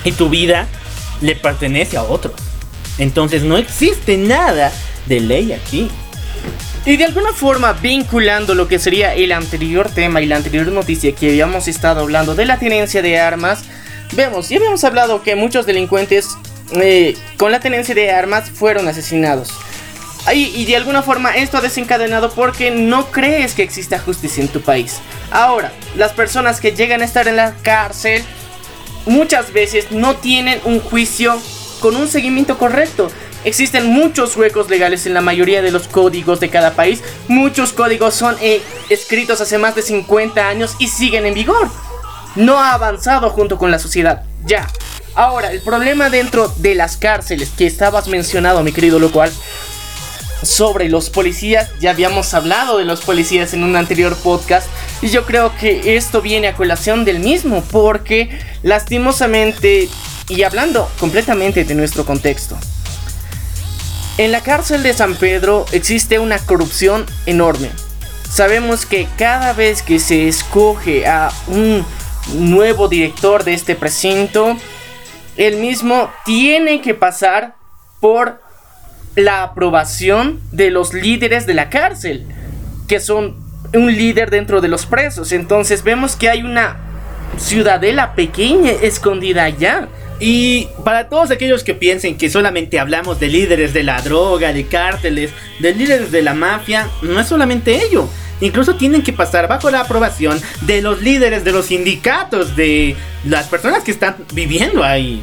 [0.04, 0.68] y tu vida
[1.22, 2.45] le pertenece a otros.
[2.98, 4.72] Entonces no existe nada
[5.06, 5.90] de ley aquí.
[6.86, 11.14] Y de alguna forma vinculando lo que sería el anterior tema y la anterior noticia
[11.14, 13.64] que habíamos estado hablando de la tenencia de armas,
[14.14, 16.38] vemos, ya habíamos hablado que muchos delincuentes
[16.74, 19.52] eh, con la tenencia de armas fueron asesinados.
[20.34, 24.62] y de alguna forma esto ha desencadenado porque no crees que exista justicia en tu
[24.62, 25.00] país.
[25.32, 28.24] Ahora, las personas que llegan a estar en la cárcel
[29.06, 31.40] muchas veces no tienen un juicio
[31.86, 33.12] con un seguimiento correcto.
[33.44, 37.04] Existen muchos huecos legales en la mayoría de los códigos de cada país.
[37.28, 41.70] Muchos códigos son eh, escritos hace más de 50 años y siguen en vigor.
[42.36, 44.24] No ha avanzado junto con la sociedad.
[44.48, 44.68] Ya.
[45.14, 49.32] Ahora, el problema dentro de las cárceles que estabas mencionado, mi querido locual,
[50.42, 54.68] sobre los policías, ya habíamos hablado de los policías en un anterior podcast
[55.04, 59.88] y yo creo que esto viene a colación del mismo porque lastimosamente
[60.30, 62.58] y hablando completamente de nuestro contexto,
[64.18, 67.70] en la cárcel de San Pedro existe una corrupción enorme.
[68.30, 71.86] Sabemos que cada vez que se escoge a un
[72.34, 74.58] nuevo director de este precinto,
[75.36, 77.56] el mismo tiene que pasar
[78.00, 78.42] por
[79.16, 82.26] la aprobación de los líderes de la cárcel,
[82.88, 85.32] que son un líder dentro de los presos.
[85.32, 86.78] Entonces vemos que hay una
[87.38, 89.90] ciudadela pequeña escondida allá
[90.20, 94.66] y para todos aquellos que piensen que solamente hablamos de líderes de la droga, de
[94.66, 98.08] cárteles, de líderes de la mafia, no es solamente ello.
[98.42, 102.96] Incluso tienen que pasar bajo la aprobación de los líderes de los sindicatos, de
[103.26, 105.22] las personas que están viviendo ahí.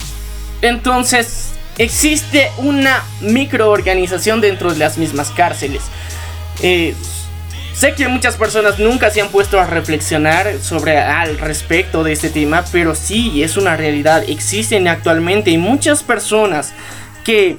[0.62, 5.82] Entonces, existe una microorganización dentro de las mismas cárceles.
[6.62, 6.94] Eh,
[7.74, 12.28] Sé que muchas personas nunca se han puesto a reflexionar sobre al respecto de este
[12.28, 14.24] tema, pero sí es una realidad.
[14.28, 16.74] Existen actualmente muchas personas
[17.24, 17.56] que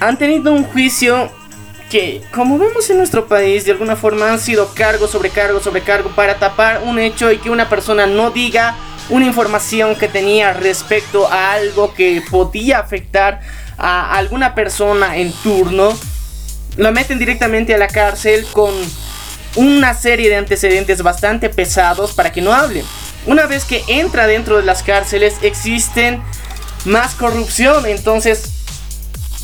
[0.00, 1.30] han tenido un juicio
[1.90, 5.82] que, como vemos en nuestro país, de alguna forma han sido cargo sobre cargo sobre
[5.82, 8.74] cargo para tapar un hecho y que una persona no diga
[9.10, 13.40] una información que tenía respecto a algo que podía afectar
[13.76, 15.92] a alguna persona en turno
[16.76, 18.72] lo meten directamente a la cárcel con
[19.56, 22.84] una serie de antecedentes bastante pesados para que no hable.
[23.26, 26.22] Una vez que entra dentro de las cárceles existen
[26.84, 28.50] más corrupción, entonces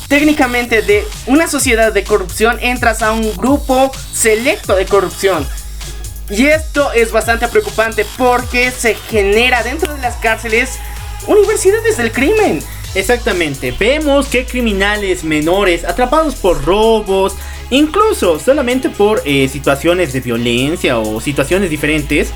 [0.07, 5.47] técnicamente de una sociedad de corrupción entras a un grupo selecto de corrupción.
[6.29, 10.79] Y esto es bastante preocupante porque se genera dentro de las cárceles
[11.27, 12.61] universidades del crimen.
[12.93, 17.35] Exactamente, vemos que criminales menores atrapados por robos,
[17.69, 22.31] incluso solamente por eh, situaciones de violencia o situaciones diferentes,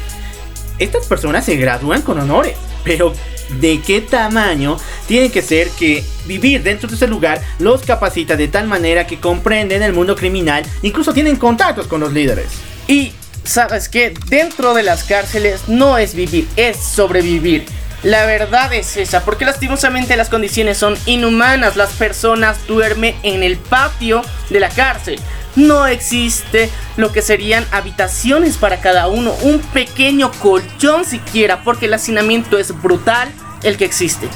[0.80, 2.56] estas personas se gradúan con honores.
[2.84, 3.14] Pero
[3.60, 4.78] de qué tamaño
[5.08, 9.20] tiene que ser que vivir dentro de ese lugar los capacita de tal manera que
[9.20, 12.48] comprenden el mundo criminal, incluso tienen contactos con los líderes.
[12.88, 13.12] Y
[13.44, 17.66] sabes que dentro de las cárceles no es vivir, es sobrevivir.
[18.06, 21.76] La verdad es esa, porque lastimosamente las condiciones son inhumanas.
[21.76, 25.20] Las personas duermen en el patio de la cárcel.
[25.56, 31.96] No existe lo que serían habitaciones para cada uno, un pequeño colchón siquiera, porque el
[31.96, 33.28] hacinamiento es brutal
[33.64, 34.28] el que existe.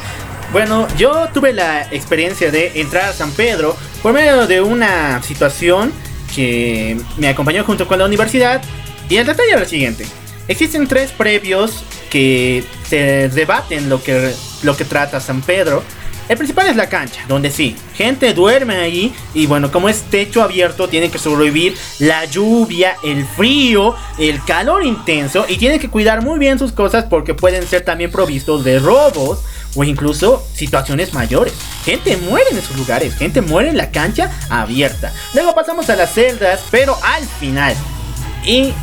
[0.52, 5.94] Bueno, yo tuve la experiencia de entrar a San Pedro por medio de una situación
[6.34, 8.64] que me acompañó junto con la universidad
[9.10, 10.08] y el detalle era el siguiente.
[10.50, 14.34] Existen tres previos que se debaten lo que,
[14.64, 15.84] lo que trata San Pedro.
[16.28, 20.42] El principal es la cancha, donde sí, gente duerme ahí y bueno, como es techo
[20.42, 26.24] abierto, tienen que sobrevivir la lluvia, el frío, el calor intenso y tienen que cuidar
[26.24, 29.44] muy bien sus cosas porque pueden ser también provistos de robos
[29.76, 31.54] o incluso situaciones mayores.
[31.86, 35.14] Gente muere en esos lugares, gente muere en la cancha abierta.
[35.36, 37.76] Luego pasamos a las celdas, pero al final.
[38.44, 38.74] Y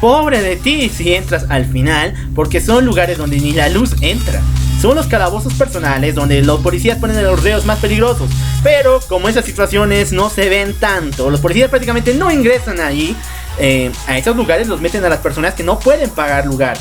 [0.00, 4.42] Pobre de ti si entras al final, porque son lugares donde ni la luz entra.
[4.80, 8.30] Son los calabozos personales donde los policías ponen a los reos más peligrosos.
[8.62, 13.16] Pero como esas situaciones no se ven tanto, los policías prácticamente no ingresan ahí.
[13.58, 16.76] Eh, a esos lugares los meten a las personas que no pueden pagar lugar.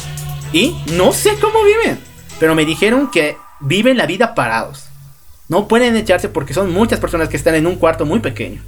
[0.51, 1.99] Y no sé cómo viven.
[2.37, 4.85] Pero me dijeron que viven la vida parados.
[5.47, 8.61] No pueden echarse porque son muchas personas que están en un cuarto muy pequeño.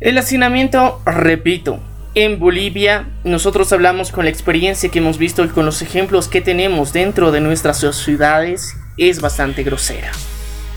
[0.00, 1.80] El hacinamiento, repito,
[2.14, 6.40] en Bolivia nosotros hablamos con la experiencia que hemos visto y con los ejemplos que
[6.40, 10.12] tenemos dentro de nuestras sociedades es bastante grosera.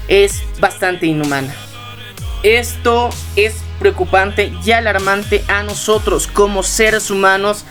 [0.07, 1.53] Es bastante inhumana.
[2.43, 7.65] Esto es preocupante y alarmante a nosotros como seres humanos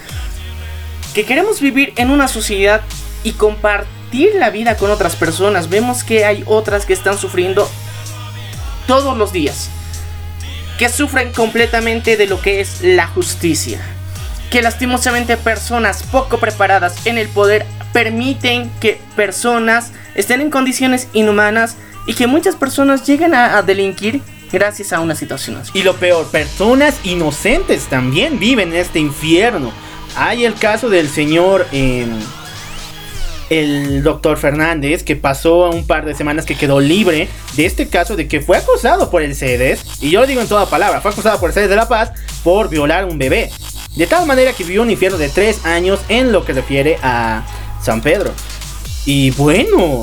[1.14, 2.82] que queremos vivir en una sociedad
[3.24, 5.68] y compartir la vida con otras personas.
[5.68, 7.68] Vemos que hay otras que están sufriendo
[8.86, 9.70] todos los días.
[10.78, 13.80] Que sufren completamente de lo que es la justicia.
[14.50, 21.76] Que lastimosamente personas poco preparadas en el poder permiten que personas estén en condiciones inhumanas
[22.06, 24.20] y que muchas personas lleguen a, delinquir
[24.52, 25.72] gracias a una situación así.
[25.74, 29.72] Y lo peor, personas inocentes también viven en este infierno.
[30.16, 31.66] Hay el caso del señor...
[31.72, 32.18] Em,
[33.50, 38.16] el doctor Fernández, que pasó un par de semanas que quedó libre de este caso
[38.16, 41.10] de que fue acusado por el CEDES, y yo lo digo en toda palabra, fue
[41.10, 43.50] acusado por el CEDES de La Paz por violar un bebé.
[43.94, 47.46] De tal manera que vivió un infierno de tres años en lo que refiere a
[47.82, 48.32] San Pedro.
[49.06, 50.00] Y bueno,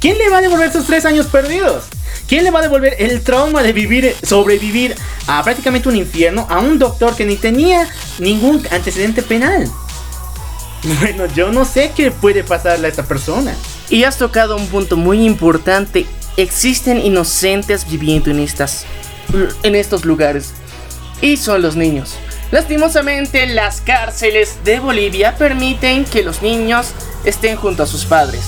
[0.00, 1.84] ¿quién le va a devolver esos tres años perdidos?
[2.28, 4.94] ¿Quién le va a devolver el trauma de vivir, sobrevivir
[5.26, 9.66] a prácticamente un infierno a un doctor que ni tenía ningún antecedente penal?
[11.00, 13.54] Bueno, yo no sé qué puede pasarle a esta persona.
[13.90, 16.06] Y has tocado un punto muy importante.
[16.36, 18.86] Existen inocentes viviendo en estas
[19.62, 20.52] en estos lugares
[21.20, 22.14] y son los niños.
[22.50, 26.92] Lastimosamente, las cárceles de Bolivia permiten que los niños
[27.24, 28.44] estén junto a sus padres.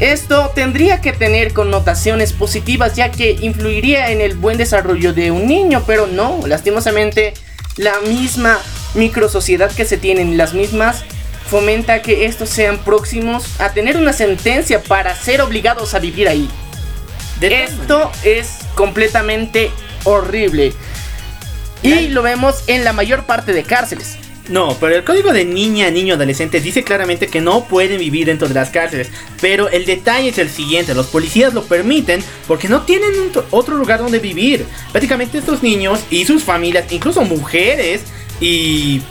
[0.00, 5.46] Esto tendría que tener connotaciones positivas ya que influiría en el buen desarrollo de un
[5.46, 7.34] niño, pero no, lastimosamente
[7.76, 8.58] la misma
[8.94, 11.04] microsociedad que se tienen, las mismas
[11.52, 16.48] fomenta que estos sean próximos a tener una sentencia para ser obligados a vivir ahí.
[17.42, 19.70] Esto es completamente
[20.04, 20.72] horrible.
[21.82, 24.16] Y lo vemos en la mayor parte de cárceles.
[24.48, 28.48] No, pero el código de niña, niño, adolescente dice claramente que no pueden vivir dentro
[28.48, 29.10] de las cárceles.
[29.38, 33.12] Pero el detalle es el siguiente, los policías lo permiten porque no tienen
[33.50, 34.64] otro lugar donde vivir.
[34.90, 38.04] Prácticamente estos niños y sus familias, incluso mujeres
[38.40, 39.02] y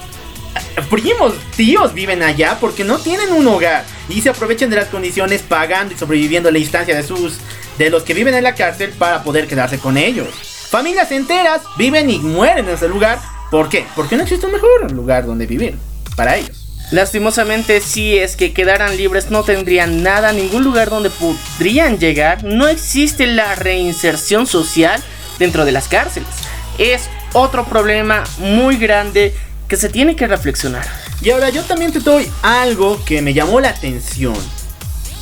[0.89, 5.41] primos, tíos viven allá porque no tienen un hogar y se aprovechan de las condiciones
[5.41, 7.37] pagando y sobreviviendo la instancia de sus
[7.77, 10.27] de los que viven en la cárcel para poder quedarse con ellos.
[10.69, 13.19] Familias enteras viven y mueren en ese lugar.
[13.49, 13.85] ¿Por qué?
[13.95, 15.77] Porque no existe un mejor lugar donde vivir
[16.15, 16.61] para ellos.
[16.91, 22.43] Lastimosamente, si es que quedaran libres, no tendrían nada, ningún lugar donde podrían llegar.
[22.43, 25.01] No existe la reinserción social
[25.39, 26.29] dentro de las cárceles.
[26.77, 29.33] Es otro problema muy grande
[29.71, 30.85] que se tiene que reflexionar.
[31.21, 34.35] Y ahora yo también te doy algo que me llamó la atención.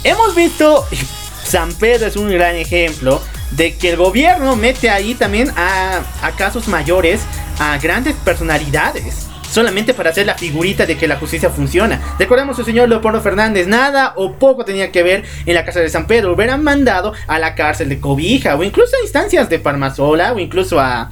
[0.04, 0.88] Hemos visto,
[1.44, 3.22] San Pedro es un gran ejemplo
[3.52, 7.22] de que el gobierno mete ahí también a, a casos mayores,
[7.60, 12.02] a grandes personalidades solamente para hacer la figurita de que la justicia funciona.
[12.18, 15.90] Recordemos el señor Leopoldo Fernández, nada o poco tenía que ver en la cárcel de
[15.90, 20.34] San Pedro, hubieran mandado a la cárcel de Cobija o incluso a instancias de Parmasola
[20.34, 21.12] o incluso a,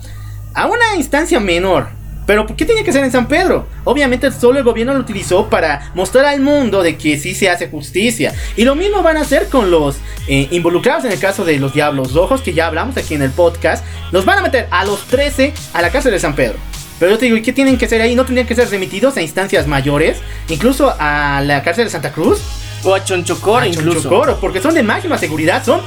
[0.56, 1.97] a una instancia menor.
[2.28, 3.66] Pero ¿por qué tenía que ser en San Pedro?
[3.86, 7.70] Obviamente solo el gobierno lo utilizó para mostrar al mundo de que sí se hace
[7.70, 8.36] justicia.
[8.58, 9.96] Y lo mismo van a hacer con los
[10.28, 13.32] eh, involucrados en el caso de los Diablos Rojos, que ya hablamos aquí en el
[13.32, 13.86] podcast.
[14.12, 16.58] Los van a meter a los 13 a la cárcel de San Pedro.
[17.00, 18.14] Pero yo te digo, ¿y qué tienen que hacer ahí?
[18.14, 20.18] ¿No tendrían que ser remitidos a instancias mayores?
[20.50, 22.42] Incluso a la cárcel de Santa Cruz.
[22.84, 24.02] O a Chonchocoro a incluso.
[24.02, 25.64] Chonchocoro, porque son de máxima seguridad.
[25.64, 25.80] Son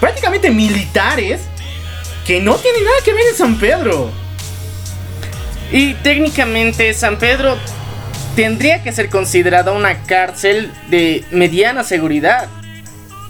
[0.00, 1.42] prácticamente militares
[2.26, 4.25] que no tienen nada que ver en San Pedro.
[5.72, 7.56] Y técnicamente San Pedro
[8.36, 12.48] tendría que ser considerada una cárcel de mediana seguridad.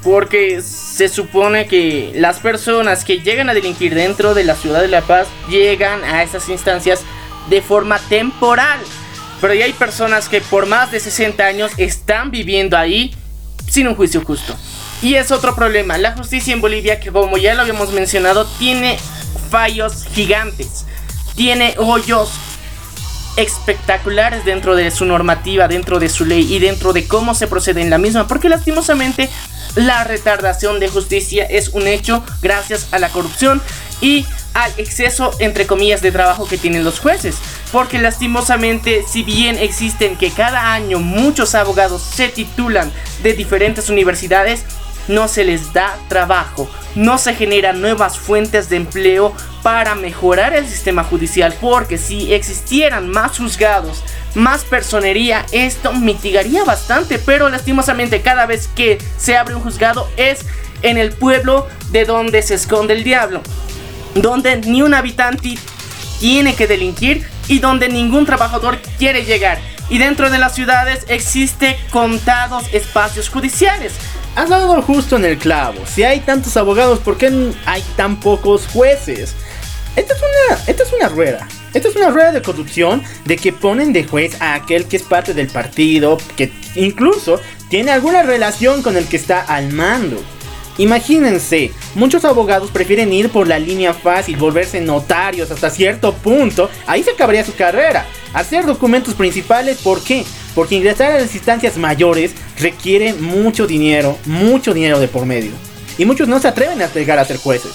[0.03, 4.89] Porque se supone que las personas que llegan a delinquir dentro de la ciudad de
[4.89, 7.01] La Paz llegan a esas instancias
[7.49, 8.79] de forma temporal.
[9.41, 13.15] Pero hay personas que por más de 60 años están viviendo ahí
[13.69, 14.57] sin un juicio justo.
[15.03, 15.99] Y es otro problema.
[15.99, 18.99] La justicia en Bolivia, que como ya lo habíamos mencionado, tiene
[19.51, 20.87] fallos gigantes
[21.37, 22.31] tiene hoyos
[23.37, 27.83] espectaculares dentro de su normativa, dentro de su ley y dentro de cómo se procede
[27.83, 29.29] en la misma, porque lastimosamente
[29.75, 33.61] la retardación de justicia es un hecho gracias a la corrupción
[34.01, 34.25] y
[34.55, 37.37] al exceso, entre comillas, de trabajo que tienen los jueces.
[37.73, 42.91] Porque lastimosamente, si bien existen que cada año muchos abogados se titulan
[43.23, 44.65] de diferentes universidades,
[45.09, 49.33] no se les da trabajo, no se generan nuevas fuentes de empleo
[49.63, 54.03] para mejorar el sistema judicial, porque si existieran más juzgados,
[54.35, 60.45] más personería, esto mitigaría bastante, pero lastimosamente cada vez que se abre un juzgado es
[60.83, 63.43] en el pueblo de donde se esconde el diablo,
[64.15, 65.57] donde ni un habitante
[66.21, 69.59] tiene que delinquir y donde ningún trabajador quiere llegar.
[69.89, 73.93] Y dentro de las ciudades existe contados espacios judiciales.
[74.37, 75.79] Has dado justo en el clavo.
[75.87, 79.35] Si hay tantos abogados, ¿por qué hay tan pocos jueces?
[79.97, 81.49] Esta es una, esta es una rueda.
[81.73, 85.03] Esta es una rueda de corrupción de que ponen de juez a aquel que es
[85.05, 90.23] parte del partido, que incluso tiene alguna relación con el que está al mando.
[90.77, 97.03] Imagínense, muchos abogados prefieren ir por la línea fácil, volverse notarios hasta cierto punto, ahí
[97.03, 98.05] se acabaría su carrera.
[98.35, 100.27] Hacer documentos principales, ¿por qué?
[100.57, 105.53] Porque ingresar a las instancias mayores requiere mucho dinero, mucho dinero de por medio.
[105.99, 107.73] Y muchos no se atreven a llegar a ser jueces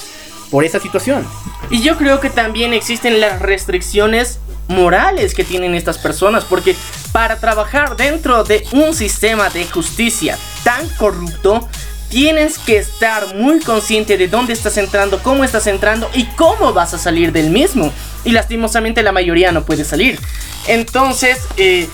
[0.50, 1.24] por esa situación.
[1.70, 6.74] Y yo creo que también existen las restricciones morales que tienen estas personas, porque
[7.12, 11.68] para trabajar dentro de un sistema de justicia tan corrupto,
[12.08, 16.94] tienes que estar muy consciente de dónde estás entrando, cómo estás entrando y cómo vas
[16.94, 17.92] a salir del mismo.
[18.24, 20.18] Y lastimosamente la mayoría no puede salir.
[20.66, 21.88] Entonces, eh,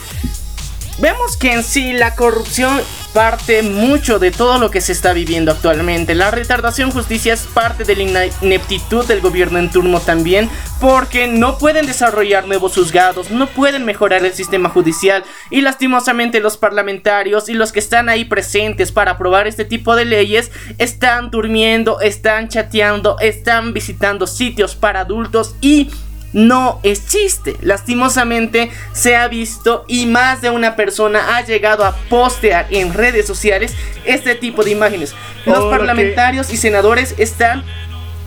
[0.98, 2.80] vemos que en sí la corrupción
[3.12, 6.14] parte mucho de todo lo que se está viviendo actualmente.
[6.14, 10.48] La retardación justicia es parte de la ineptitud del gobierno en turno también,
[10.80, 16.56] porque no pueden desarrollar nuevos juzgados, no pueden mejorar el sistema judicial y lastimosamente los
[16.56, 22.00] parlamentarios y los que están ahí presentes para aprobar este tipo de leyes están durmiendo,
[22.00, 25.90] están chateando, están visitando sitios para adultos y
[26.32, 27.56] no existe.
[27.60, 33.26] Lastimosamente se ha visto y más de una persona ha llegado a postear en redes
[33.26, 33.74] sociales
[34.04, 35.14] este tipo de imágenes.
[35.46, 37.64] Los parlamentarios y senadores están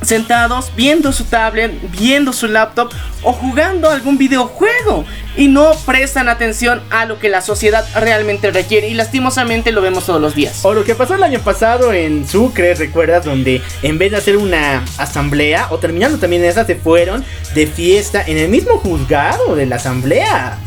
[0.02, 2.92] sentados viendo su tablet, viendo su laptop
[3.24, 5.06] o jugando algún videojuego
[5.38, 10.06] y no prestan atención a lo que la sociedad realmente requiere y lastimosamente lo vemos
[10.06, 10.60] todos los días.
[10.64, 13.26] O lo que pasó el año pasado en Sucre, ¿recuerdas?
[13.26, 17.24] Donde en vez de hacer una asamblea o terminando también esa se fueron
[17.54, 20.58] de fiesta en el mismo juzgado de la asamblea.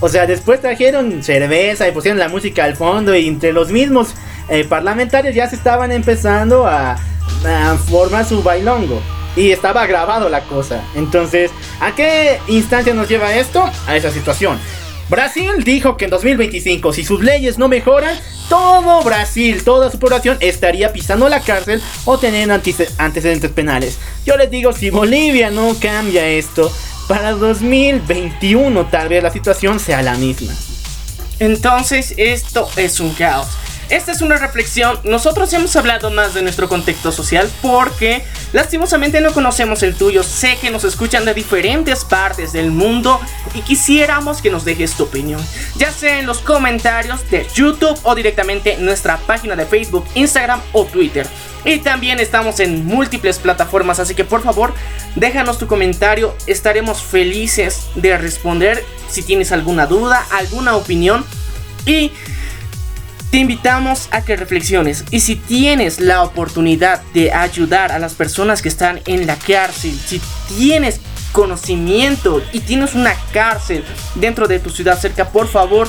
[0.00, 4.14] O sea, después trajeron cerveza y pusieron la música al fondo y entre los mismos
[4.48, 6.96] eh, parlamentarios ya se estaban empezando a
[7.88, 9.00] forma su bailongo.
[9.34, 10.82] Y estaba grabado la cosa.
[10.94, 13.64] Entonces, ¿a qué instancia nos lleva esto?
[13.86, 14.58] A esa situación.
[15.08, 18.16] Brasil dijo que en 2025, si sus leyes no mejoran,
[18.48, 22.54] todo Brasil, toda su población estaría pisando la cárcel o teniendo
[22.98, 23.98] antecedentes penales.
[24.26, 26.70] Yo les digo, si Bolivia no cambia esto,
[27.08, 30.52] para 2021 tal vez la situación sea la misma.
[31.38, 33.48] Entonces, esto es un caos.
[33.92, 34.98] Esta es una reflexión.
[35.04, 38.24] Nosotros hemos hablado más de nuestro contexto social porque
[38.54, 40.22] lastimosamente no conocemos el tuyo.
[40.22, 43.20] Sé que nos escuchan de diferentes partes del mundo
[43.52, 48.14] y quisiéramos que nos dejes tu opinión, ya sea en los comentarios de YouTube o
[48.14, 51.26] directamente en nuestra página de Facebook, Instagram o Twitter.
[51.66, 54.72] Y también estamos en múltiples plataformas, así que por favor
[55.16, 61.26] déjanos tu comentario, estaremos felices de responder si tienes alguna duda, alguna opinión.
[61.84, 62.12] Y
[63.32, 68.60] te invitamos a que reflexiones y si tienes la oportunidad de ayudar a las personas
[68.60, 70.20] que están en la cárcel, si
[70.54, 71.00] tienes
[71.32, 75.88] conocimiento y tienes una cárcel dentro de tu ciudad cerca, por favor,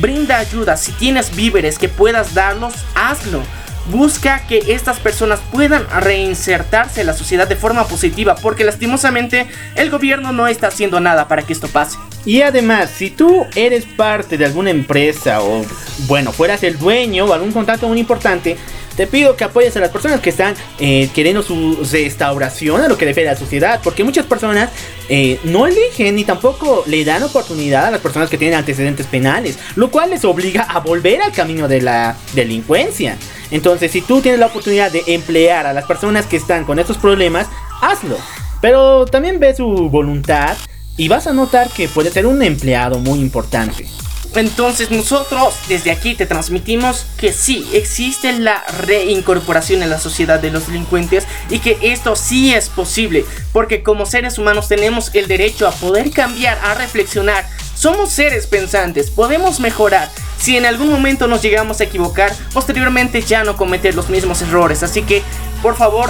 [0.00, 0.76] brinda ayuda.
[0.76, 3.42] Si tienes víveres que puedas darlos, hazlo.
[3.90, 9.90] Busca que estas personas puedan reinsertarse en la sociedad de forma positiva, porque lastimosamente el
[9.90, 11.98] gobierno no está haciendo nada para que esto pase.
[12.24, 15.64] Y además, si tú eres parte de alguna empresa o,
[16.06, 18.56] bueno, fueras el dueño o algún contrato muy importante,
[18.96, 22.98] te pido que apoyes a las personas que están eh, queriendo su restauración a lo
[22.98, 23.80] que refiere a la sociedad.
[23.82, 24.70] Porque muchas personas
[25.08, 29.58] eh, no eligen ni tampoco le dan oportunidad a las personas que tienen antecedentes penales.
[29.74, 33.16] Lo cual les obliga a volver al camino de la delincuencia.
[33.52, 36.98] Entonces, si tú tienes la oportunidad de emplear a las personas que están con estos
[36.98, 37.46] problemas,
[37.80, 38.16] hazlo.
[38.60, 40.56] Pero también ve su voluntad
[40.96, 43.86] y vas a notar que puede ser un empleado muy importante.
[44.34, 50.50] Entonces nosotros desde aquí te transmitimos que sí, existe la reincorporación en la sociedad de
[50.50, 55.68] los delincuentes y que esto sí es posible, porque como seres humanos tenemos el derecho
[55.68, 57.46] a poder cambiar, a reflexionar.
[57.82, 60.08] Somos seres pensantes, podemos mejorar.
[60.38, 64.84] Si en algún momento nos llegamos a equivocar, posteriormente ya no cometer los mismos errores.
[64.84, 65.20] Así que,
[65.62, 66.08] por favor,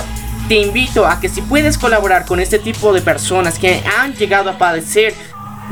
[0.48, 4.50] te invito a que si puedes colaborar con este tipo de personas que han llegado
[4.50, 5.14] a padecer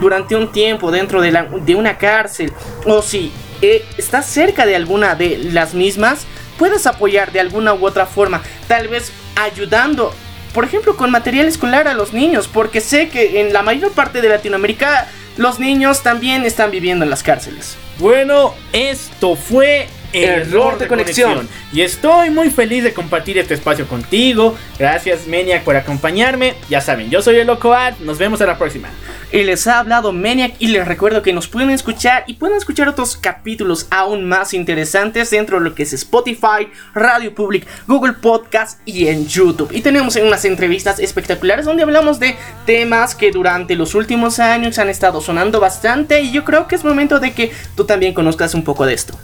[0.01, 2.51] durante un tiempo dentro de, la, de una cárcel
[2.87, 3.31] o si
[3.61, 6.21] eh, estás cerca de alguna de las mismas,
[6.59, 10.15] puedes apoyar de alguna u otra forma, tal vez ayudando,
[10.55, 14.23] por ejemplo, con material escolar a los niños, porque sé que en la mayor parte
[14.23, 15.07] de Latinoamérica
[15.37, 17.77] los niños también están viviendo en las cárceles.
[17.99, 21.49] Bueno, esto fue Error de conexión.
[21.73, 24.57] Y estoy muy feliz de compartir este espacio contigo.
[24.79, 26.55] Gracias, Maniac, por acompañarme.
[26.69, 27.95] Ya saben, yo soy el Loco Ad.
[28.01, 28.89] Nos vemos en la próxima.
[29.33, 32.89] Y les ha hablado Maniac y les recuerdo que nos pueden escuchar y pueden escuchar
[32.89, 38.81] otros capítulos aún más interesantes dentro de lo que es Spotify, Radio Public, Google Podcast
[38.85, 39.71] y en YouTube.
[39.71, 42.35] Y tenemos unas entrevistas espectaculares donde hablamos de
[42.67, 46.83] temas que durante los últimos años han estado sonando bastante y yo creo que es
[46.83, 49.17] momento de que tú también conozcas un poco de esto.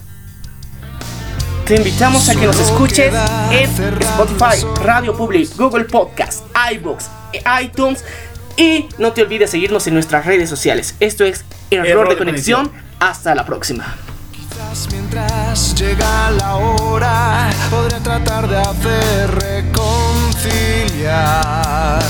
[1.67, 3.13] Te invitamos a que nos escuches
[3.51, 3.69] en
[4.01, 7.11] Spotify, Radio Public, Google Podcast, iBooks,
[7.61, 8.05] iTunes
[8.57, 10.95] y no te olvides seguirnos en nuestras redes sociales.
[11.01, 12.71] Esto es Error, de, conexión.
[13.01, 13.97] Hasta la próxima.
[14.31, 22.01] Quizás mientras llega la hora, podré tratar de hacer reconciliar